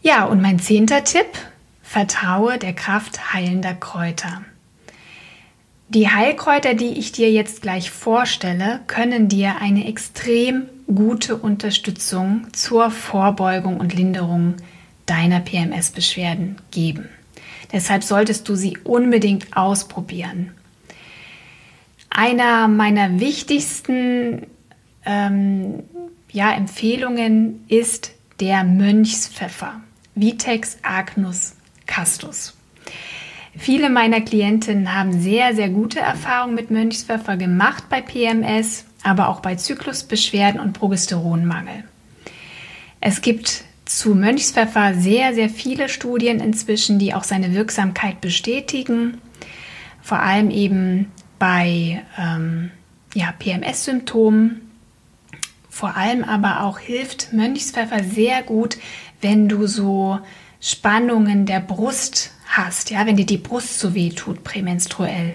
[0.03, 1.27] Ja, und mein zehnter Tipp,
[1.89, 4.43] vertraue der Kraft heilender Kräuter.
[5.89, 12.91] Die Heilkräuter, die ich dir jetzt gleich vorstelle, können dir eine extrem gute Unterstützung zur
[12.91, 14.57] Vorbeugung und Linderung
[15.07, 17.09] deiner PMS-Beschwerden geben.
[17.73, 20.53] Deshalb solltest du sie unbedingt ausprobieren.
[22.11, 24.47] Einer meiner wichtigsten
[25.07, 25.85] ähm,
[26.33, 29.81] ja, Empfehlungen ist der Mönchspfeffer,
[30.15, 31.55] Vitex agnus
[31.89, 32.55] castus.
[33.57, 39.41] Viele meiner Klientinnen haben sehr, sehr gute Erfahrungen mit Mönchspfeffer gemacht bei PMS, aber auch
[39.41, 41.83] bei Zyklusbeschwerden und Progesteronmangel.
[43.01, 49.19] Es gibt zu Mönchspfeffer sehr, sehr viele Studien inzwischen, die auch seine Wirksamkeit bestätigen.
[50.03, 52.71] Vor allem eben bei ähm,
[53.15, 54.61] ja, PMS-Symptomen.
[55.71, 58.79] Vor allem aber auch hilft Mönchspfeffer sehr gut,
[59.21, 60.19] wenn du so
[60.61, 65.35] Spannungen der Brust hast, ja, wenn dir die Brust so weh tut prämenstruell.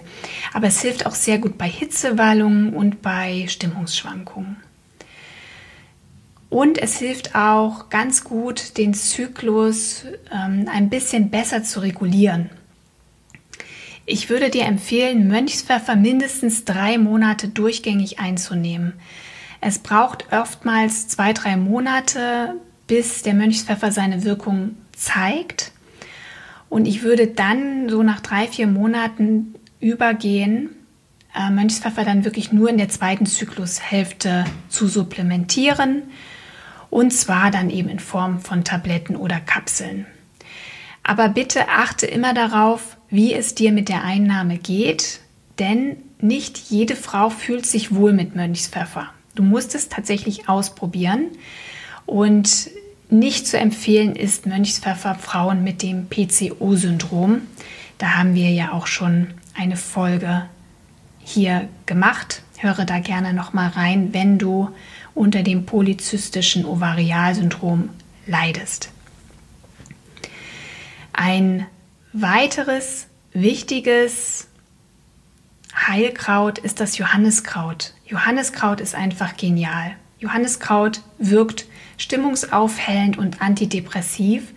[0.54, 4.58] Aber es hilft auch sehr gut bei Hitzewallungen und bei Stimmungsschwankungen.
[6.50, 12.50] Und es hilft auch ganz gut, den Zyklus ähm, ein bisschen besser zu regulieren.
[14.06, 18.94] Ich würde dir empfehlen, Mönchspfeffer mindestens drei Monate durchgängig einzunehmen.
[19.62, 22.56] Es braucht oftmals zwei, drei Monate,
[22.86, 25.72] bis der Mönchspfeffer seine Wirkung zeigt.
[26.70, 30.70] Und ich würde dann so nach drei, vier Monaten übergehen,
[31.36, 36.04] äh, Mönchspfeffer dann wirklich nur in der zweiten Zyklushälfte zu supplementieren.
[36.89, 40.06] Und zwar dann eben in Form von Tabletten oder Kapseln.
[41.04, 45.20] Aber bitte achte immer darauf, wie es dir mit der Einnahme geht,
[45.60, 49.10] denn nicht jede Frau fühlt sich wohl mit Mönchspfeffer.
[49.36, 51.28] Du musst es tatsächlich ausprobieren
[52.06, 52.70] und
[53.14, 57.41] nicht zu empfehlen ist Mönchspfeffer Frauen mit dem PCO-Syndrom.
[57.97, 60.49] Da haben wir ja auch schon eine Folge
[61.20, 62.41] hier gemacht.
[62.57, 64.70] Höre da gerne noch mal rein, wenn du
[65.14, 67.89] unter dem polyzystischen Ovarialsyndrom
[68.26, 68.89] leidest.
[71.14, 71.68] Ein
[72.14, 74.47] weiteres wichtiges
[75.76, 77.93] Heilkraut ist das Johanniskraut.
[78.05, 79.91] Johanniskraut ist einfach genial.
[80.20, 81.66] Johanniskraut wirkt
[82.04, 84.54] stimmungsaufhellend und antidepressiv,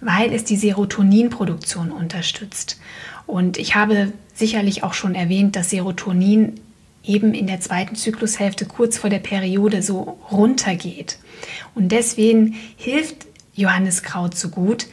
[0.00, 2.78] weil es die Serotoninproduktion unterstützt.
[3.26, 6.60] Und ich habe sicherlich auch schon erwähnt, dass Serotonin
[7.02, 11.18] eben in der zweiten Zyklushälfte kurz vor der Periode so runtergeht.
[11.74, 14.86] Und deswegen hilft Johanniskraut so gut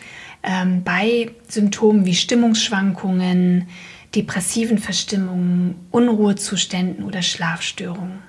[0.44, 3.68] ähm, bei Symptomen wie Stimmungsschwankungen,
[4.16, 8.27] depressiven Verstimmungen, Unruhezuständen oder Schlafstörungen.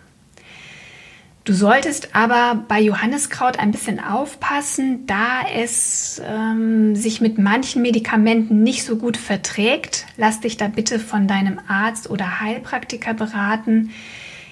[1.49, 8.63] Du solltest aber bei Johanniskraut ein bisschen aufpassen, da es ähm, sich mit manchen Medikamenten
[8.63, 10.05] nicht so gut verträgt.
[10.19, 13.93] Lass dich da bitte von deinem Arzt oder Heilpraktiker beraten.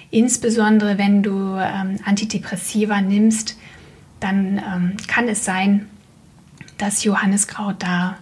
[0.09, 3.59] Insbesondere wenn du ähm, Antidepressiva nimmst,
[4.19, 5.87] dann ähm, kann es sein,
[6.79, 8.17] dass Johanniskraut da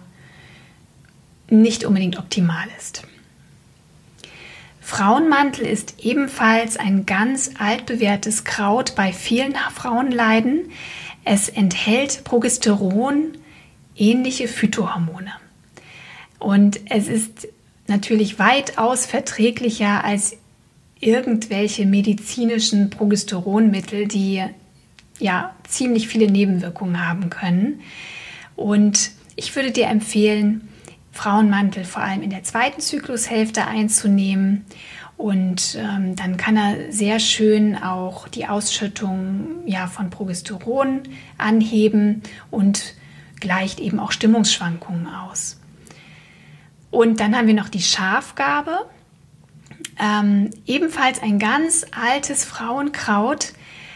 [1.48, 3.04] nicht unbedingt optimal ist.
[4.86, 10.70] Frauenmantel ist ebenfalls ein ganz altbewährtes Kraut bei vielen Frauenleiden.
[11.24, 13.36] Es enthält Progesteron,
[13.96, 15.32] ähnliche Phytohormone.
[16.38, 17.48] Und es ist
[17.88, 20.36] natürlich weitaus verträglicher als
[21.00, 24.44] irgendwelche medizinischen Progesteronmittel, die
[25.18, 27.80] ja ziemlich viele Nebenwirkungen haben können.
[28.54, 30.68] Und ich würde dir empfehlen,
[31.16, 34.64] Frauenmantel vor allem in der zweiten Zyklushälfte einzunehmen.
[35.16, 41.02] Und ähm, dann kann er sehr schön auch die Ausschüttung ja, von Progesteron
[41.38, 42.94] anheben und
[43.40, 45.58] gleicht eben auch Stimmungsschwankungen aus.
[46.90, 48.86] Und dann haben wir noch die Schafgabe.
[49.98, 53.54] Ähm, ebenfalls ein ganz altes Frauenkraut.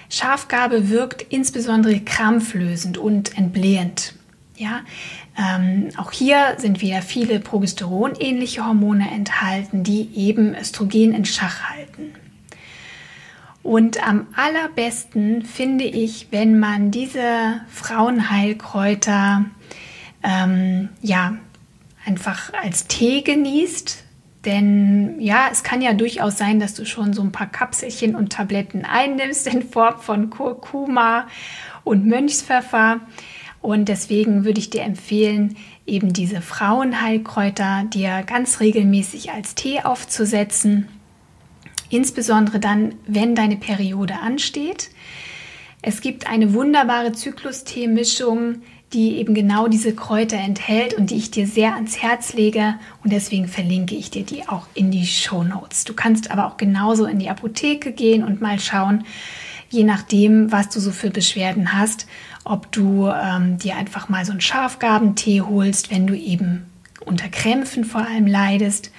[0.09, 4.15] Schafgabe wirkt insbesondere krampflösend und entblähend.
[4.57, 4.81] Ja,
[5.39, 12.13] ähm, auch hier sind wieder viele progesteronähnliche Hormone enthalten, die eben Östrogen in Schach halten.
[13.63, 19.45] Und am allerbesten finde ich, wenn man diese Frauenheilkräuter
[20.23, 21.35] ähm, ja
[22.05, 24.05] einfach als Tee genießt.
[24.47, 28.33] Denn ja, es kann ja durchaus sein, dass du schon so ein paar Kapselchen und
[28.33, 31.27] Tabletten einnimmst in Form von Kurkuma
[31.85, 33.01] und Mönchspfeffer.
[33.63, 35.57] Und deswegen würde ich dir empfehlen,
[35.87, 40.89] eben diese Frauenheilkräuter dir ganz regelmäßig als Tee aufzusetzen.
[41.91, 44.91] Insbesondere dann, wenn deine Periode ansteht.
[45.83, 51.47] Es gibt eine wunderbare Zyklustee-Mischung, die eben genau diese Kräuter enthält und die ich dir
[51.47, 52.75] sehr ans Herz lege.
[53.05, 55.85] Und deswegen verlinke ich dir die auch in die Show Notes.
[55.85, 59.05] Du kannst aber auch genauso in die Apotheke gehen und mal schauen,
[59.69, 62.07] je nachdem, was du so für Beschwerden hast,
[62.45, 66.67] ob du ähm, dir einfach mal so einen Schafgabentee holst, wenn du eben
[67.05, 68.91] unter Krämpfen vor allem leidest.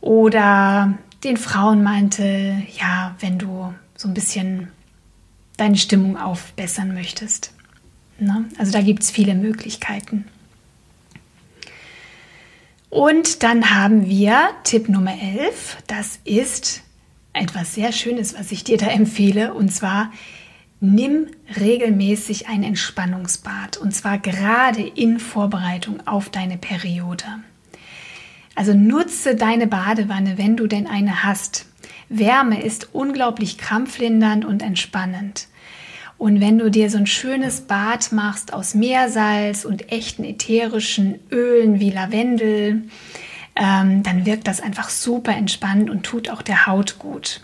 [0.00, 4.68] Oder den Frauenmantel, ja, wenn du so ein bisschen
[5.56, 7.52] deine Stimmung aufbessern möchtest.
[8.18, 8.44] Ne?
[8.58, 10.26] Also da gibt es viele Möglichkeiten.
[12.90, 15.78] Und dann haben wir Tipp Nummer 11.
[15.86, 16.82] Das ist
[17.32, 19.54] etwas sehr Schönes, was ich dir da empfehle.
[19.54, 20.12] Und zwar
[20.86, 21.28] Nimm
[21.58, 27.24] regelmäßig ein Entspannungsbad und zwar gerade in Vorbereitung auf deine Periode.
[28.54, 31.64] Also nutze deine Badewanne, wenn du denn eine hast.
[32.10, 35.48] Wärme ist unglaublich krampflindernd und entspannend.
[36.18, 41.80] Und wenn du dir so ein schönes Bad machst aus Meersalz und echten ätherischen Ölen
[41.80, 42.82] wie Lavendel,
[43.56, 47.40] ähm, dann wirkt das einfach super entspannt und tut auch der Haut gut.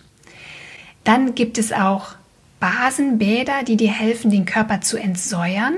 [1.04, 2.19] Dann gibt es auch
[2.60, 5.74] Basenbäder, die dir helfen, den Körper zu entsäuern.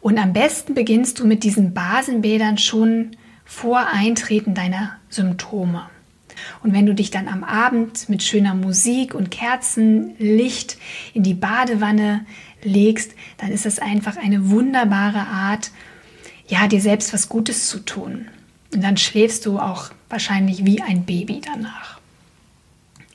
[0.00, 5.88] Und am besten beginnst du mit diesen Basenbädern schon vor Eintreten deiner Symptome.
[6.62, 10.76] Und wenn du dich dann am Abend mit schöner Musik und Kerzenlicht
[11.14, 12.26] in die Badewanne
[12.62, 15.70] legst, dann ist das einfach eine wunderbare Art,
[16.46, 18.28] ja, dir selbst was Gutes zu tun.
[18.74, 21.98] Und dann schläfst du auch wahrscheinlich wie ein Baby danach.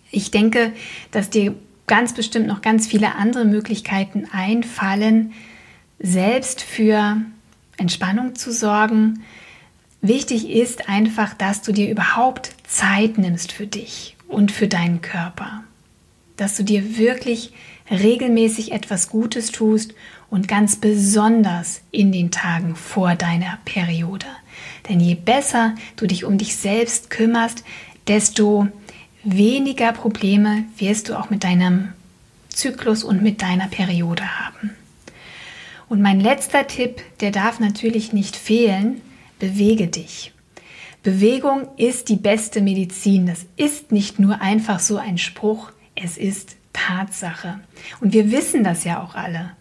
[0.09, 0.73] Ich denke,
[1.11, 1.55] dass dir
[1.91, 5.33] ganz bestimmt noch ganz viele andere Möglichkeiten einfallen,
[5.99, 7.17] selbst für
[7.75, 9.25] Entspannung zu sorgen.
[10.01, 15.65] Wichtig ist einfach, dass du dir überhaupt Zeit nimmst für dich und für deinen Körper.
[16.37, 17.51] Dass du dir wirklich
[17.89, 19.93] regelmäßig etwas Gutes tust
[20.29, 24.27] und ganz besonders in den Tagen vor deiner Periode.
[24.87, 27.65] Denn je besser du dich um dich selbst kümmerst,
[28.07, 28.69] desto
[29.23, 31.93] weniger Probleme wirst du auch mit deinem
[32.49, 34.71] Zyklus und mit deiner Periode haben.
[35.89, 39.01] Und mein letzter Tipp, der darf natürlich nicht fehlen,
[39.39, 40.33] bewege dich.
[41.03, 43.25] Bewegung ist die beste Medizin.
[43.25, 47.59] Das ist nicht nur einfach so ein Spruch, es ist Tatsache.
[47.99, 49.51] Und wir wissen das ja auch alle.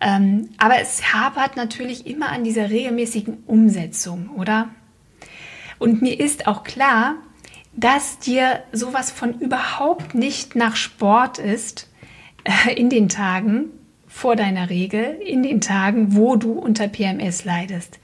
[0.00, 4.68] Ähm, aber es hapert natürlich immer an dieser regelmäßigen Umsetzung, oder?
[5.78, 7.16] Und mir ist auch klar,
[7.76, 11.88] dass dir sowas von überhaupt nicht nach Sport ist
[12.44, 13.66] äh, in den Tagen
[14.06, 17.98] vor deiner Regel, in den Tagen, wo du unter PMS leidest.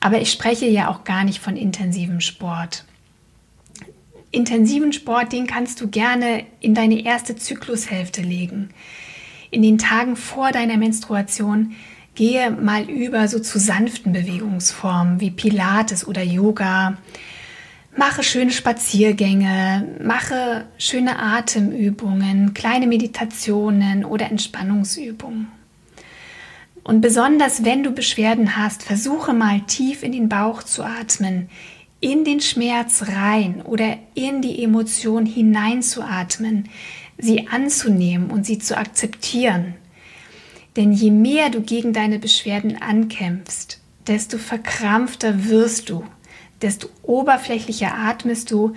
[0.00, 2.84] Aber ich spreche ja auch gar nicht von intensivem Sport.
[4.30, 8.70] Intensiven Sport, den kannst du gerne in deine erste Zyklushälfte legen.
[9.50, 11.72] In den Tagen vor deiner Menstruation
[12.14, 16.98] gehe mal über so zu sanften Bewegungsformen wie Pilates oder Yoga
[17.96, 25.48] Mache schöne Spaziergänge, mache schöne Atemübungen, kleine Meditationen oder Entspannungsübungen.
[26.84, 31.50] Und besonders wenn du Beschwerden hast, versuche mal tief in den Bauch zu atmen,
[32.00, 36.68] in den Schmerz rein oder in die Emotion hinein zu atmen,
[37.18, 39.74] sie anzunehmen und sie zu akzeptieren.
[40.76, 46.04] Denn je mehr du gegen deine Beschwerden ankämpfst, desto verkrampfter wirst du
[46.62, 48.74] desto oberflächlicher atmest du,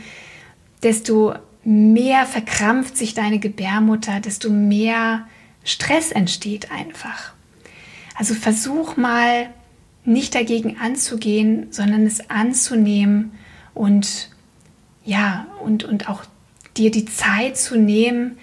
[0.84, 5.28] desto mehr verkrampft sich deine Gebärmutter, desto mehr
[5.64, 7.34] Stress entsteht einfach.
[8.16, 9.50] Also versuch mal
[10.04, 13.32] nicht dagegen anzugehen, sondern es anzunehmen
[13.74, 14.30] und
[15.04, 16.24] ja, und, und auch
[16.78, 18.38] dir die Zeit zu nehmen,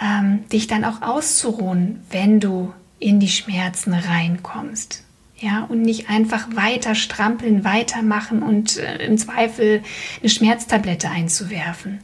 [0.00, 5.04] ähm, dich dann auch auszuruhen, wenn du in die Schmerzen reinkommst.
[5.42, 9.82] Ja, und nicht einfach weiter strampeln, weitermachen und äh, im Zweifel
[10.20, 11.98] eine Schmerztablette einzuwerfen.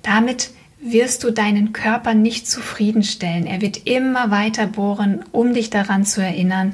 [0.00, 0.50] Damit
[0.80, 3.46] wirst du deinen Körper nicht zufriedenstellen.
[3.46, 6.72] Er wird immer weiter bohren, um dich daran zu erinnern,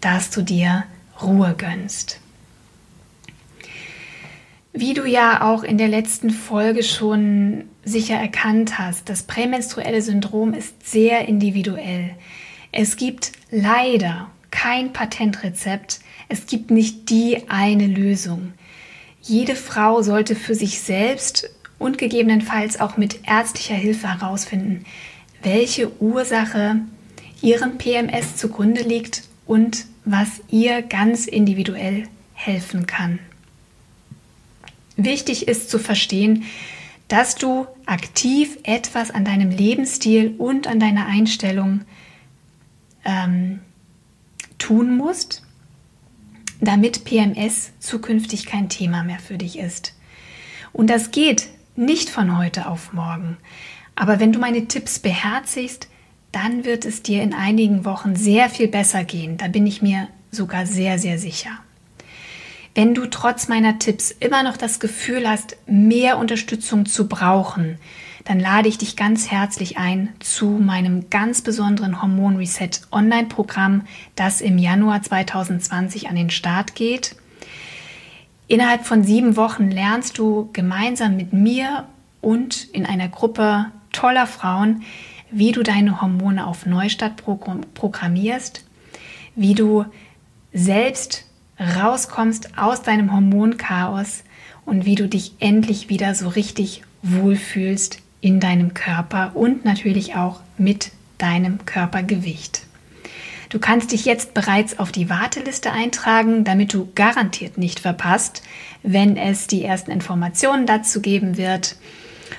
[0.00, 0.84] dass du dir
[1.20, 2.20] Ruhe gönnst.
[4.72, 10.54] Wie du ja auch in der letzten Folge schon sicher erkannt hast, das prämenstruelle Syndrom
[10.54, 12.10] ist sehr individuell.
[12.70, 16.00] Es gibt leider kein Patentrezept.
[16.28, 18.54] Es gibt nicht die eine Lösung.
[19.22, 21.48] Jede Frau sollte für sich selbst
[21.78, 24.84] und gegebenenfalls auch mit ärztlicher Hilfe herausfinden,
[25.44, 26.80] welche Ursache
[27.40, 33.20] ihrem PMS zugrunde liegt und was ihr ganz individuell helfen kann.
[34.96, 36.42] Wichtig ist zu verstehen,
[37.06, 41.82] dass du aktiv etwas an deinem Lebensstil und an deiner Einstellung
[43.04, 43.60] ähm,
[44.58, 45.42] tun musst,
[46.60, 49.94] damit PMS zukünftig kein Thema mehr für dich ist.
[50.72, 53.36] Und das geht nicht von heute auf morgen.
[53.94, 55.88] Aber wenn du meine Tipps beherzigst,
[56.32, 59.36] dann wird es dir in einigen Wochen sehr viel besser gehen.
[59.38, 61.50] Da bin ich mir sogar sehr, sehr sicher.
[62.74, 67.78] Wenn du trotz meiner Tipps immer noch das Gefühl hast, mehr Unterstützung zu brauchen,
[68.28, 74.42] dann lade ich dich ganz herzlich ein zu meinem ganz besonderen Hormon Reset Online-Programm, das
[74.42, 77.16] im Januar 2020 an den Start geht.
[78.46, 81.86] Innerhalb von sieben Wochen lernst du gemeinsam mit mir
[82.20, 84.82] und in einer Gruppe toller Frauen,
[85.30, 87.22] wie du deine Hormone auf Neustart
[87.72, 88.62] programmierst,
[89.36, 89.86] wie du
[90.52, 91.24] selbst
[91.58, 94.22] rauskommst aus deinem Hormonchaos
[94.66, 100.40] und wie du dich endlich wieder so richtig wohlfühlst in deinem Körper und natürlich auch
[100.56, 102.62] mit deinem Körpergewicht.
[103.48, 108.42] Du kannst dich jetzt bereits auf die Warteliste eintragen, damit du garantiert nicht verpasst,
[108.82, 111.76] wenn es die ersten Informationen dazu geben wird.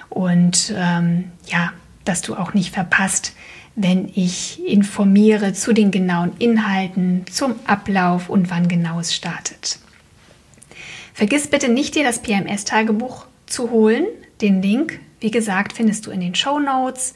[0.09, 1.73] Und ähm, ja,
[2.05, 3.33] dass du auch nicht verpasst,
[3.75, 9.79] wenn ich informiere zu den genauen Inhalten, zum Ablauf und wann genau es startet.
[11.13, 14.05] Vergiss bitte nicht, dir das PMS-Tagebuch zu holen.
[14.41, 17.15] Den Link, wie gesagt, findest du in den Show Notes.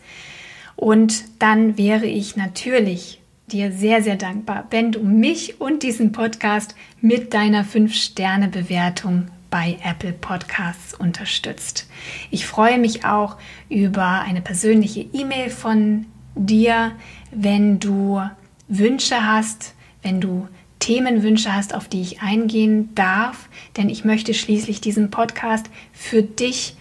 [0.76, 6.76] Und dann wäre ich natürlich dir sehr, sehr dankbar, wenn du mich und diesen Podcast
[7.02, 11.88] mit deiner 5-Sterne-Bewertung bei Apple Podcasts unterstützt.
[12.32, 13.38] Ich freue mich auch
[13.70, 16.94] über eine persönliche E-Mail von dir,
[17.32, 18.22] wenn du
[18.68, 20.48] Wünsche hast, wenn du
[20.80, 23.48] Themenwünsche hast, auf die ich eingehen darf,
[23.78, 26.76] denn ich möchte schließlich diesen Podcast für dich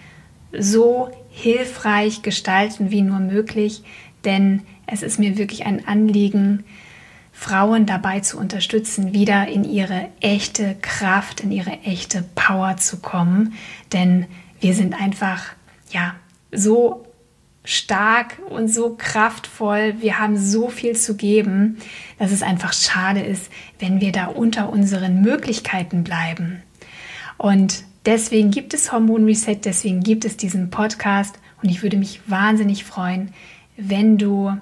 [0.58, 3.82] so hilfreich gestalten wie nur möglich,
[4.24, 6.64] denn es ist mir wirklich ein Anliegen,
[7.32, 13.54] Frauen dabei zu unterstützen, wieder in ihre echte Kraft, in ihre echte Power zu kommen.
[13.92, 14.26] Denn
[14.60, 15.46] wir sind einfach,
[15.90, 16.14] ja,
[16.52, 17.06] so
[17.64, 19.94] stark und so kraftvoll.
[20.00, 21.78] Wir haben so viel zu geben,
[22.18, 26.62] dass es einfach schade ist, wenn wir da unter unseren Möglichkeiten bleiben.
[27.38, 32.20] Und deswegen gibt es Hormon Reset, deswegen gibt es diesen Podcast und ich würde mich
[32.28, 33.32] wahnsinnig freuen,
[33.76, 34.56] wenn du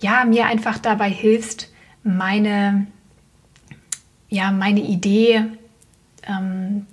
[0.00, 1.72] ja, mir einfach dabei hilfst,
[2.02, 2.86] meine,
[4.28, 5.44] ja, meine Idee
[6.28, 6.86] ähm,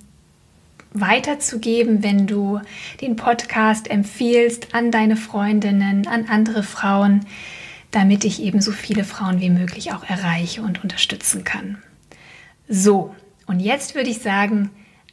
[0.94, 2.62] weiterzugeben, wenn du
[3.02, 7.26] den Podcast empfiehlst an deine Freundinnen, an andere Frauen,
[7.92, 11.78] damit ich eben so viele Frauen wie möglich auch erreiche und unterstützen kann.
[12.70, 13.14] So,
[13.48, 14.70] und jetzt würde ich sagen,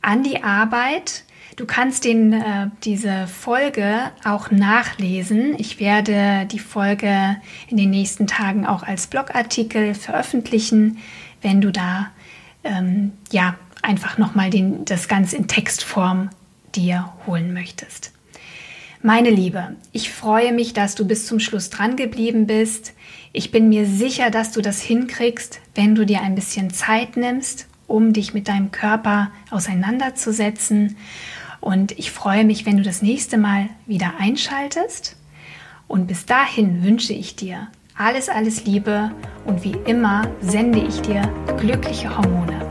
[0.08, 1.24] an die Arbeit
[1.58, 5.56] Du kannst den, äh, diese Folge auch nachlesen.
[5.58, 7.36] Ich werde die Folge
[7.66, 10.98] in den nächsten Tagen auch als Blogartikel veröffentlichen,
[11.42, 12.12] wenn du da
[12.62, 14.50] ähm, ja einfach nochmal
[14.84, 16.30] das Ganze in Textform
[16.76, 18.12] dir holen möchtest.
[19.02, 22.92] Meine Liebe, ich freue mich, dass du bis zum Schluss dran geblieben bist.
[23.32, 27.66] Ich bin mir sicher, dass du das hinkriegst, wenn du dir ein bisschen Zeit nimmst,
[27.88, 30.96] um dich mit deinem Körper auseinanderzusetzen
[31.60, 35.16] und ich freue mich, wenn du das nächste Mal wieder einschaltest.
[35.88, 39.10] Und bis dahin wünsche ich dir alles, alles Liebe
[39.44, 41.22] und wie immer sende ich dir
[41.58, 42.67] glückliche Hormone.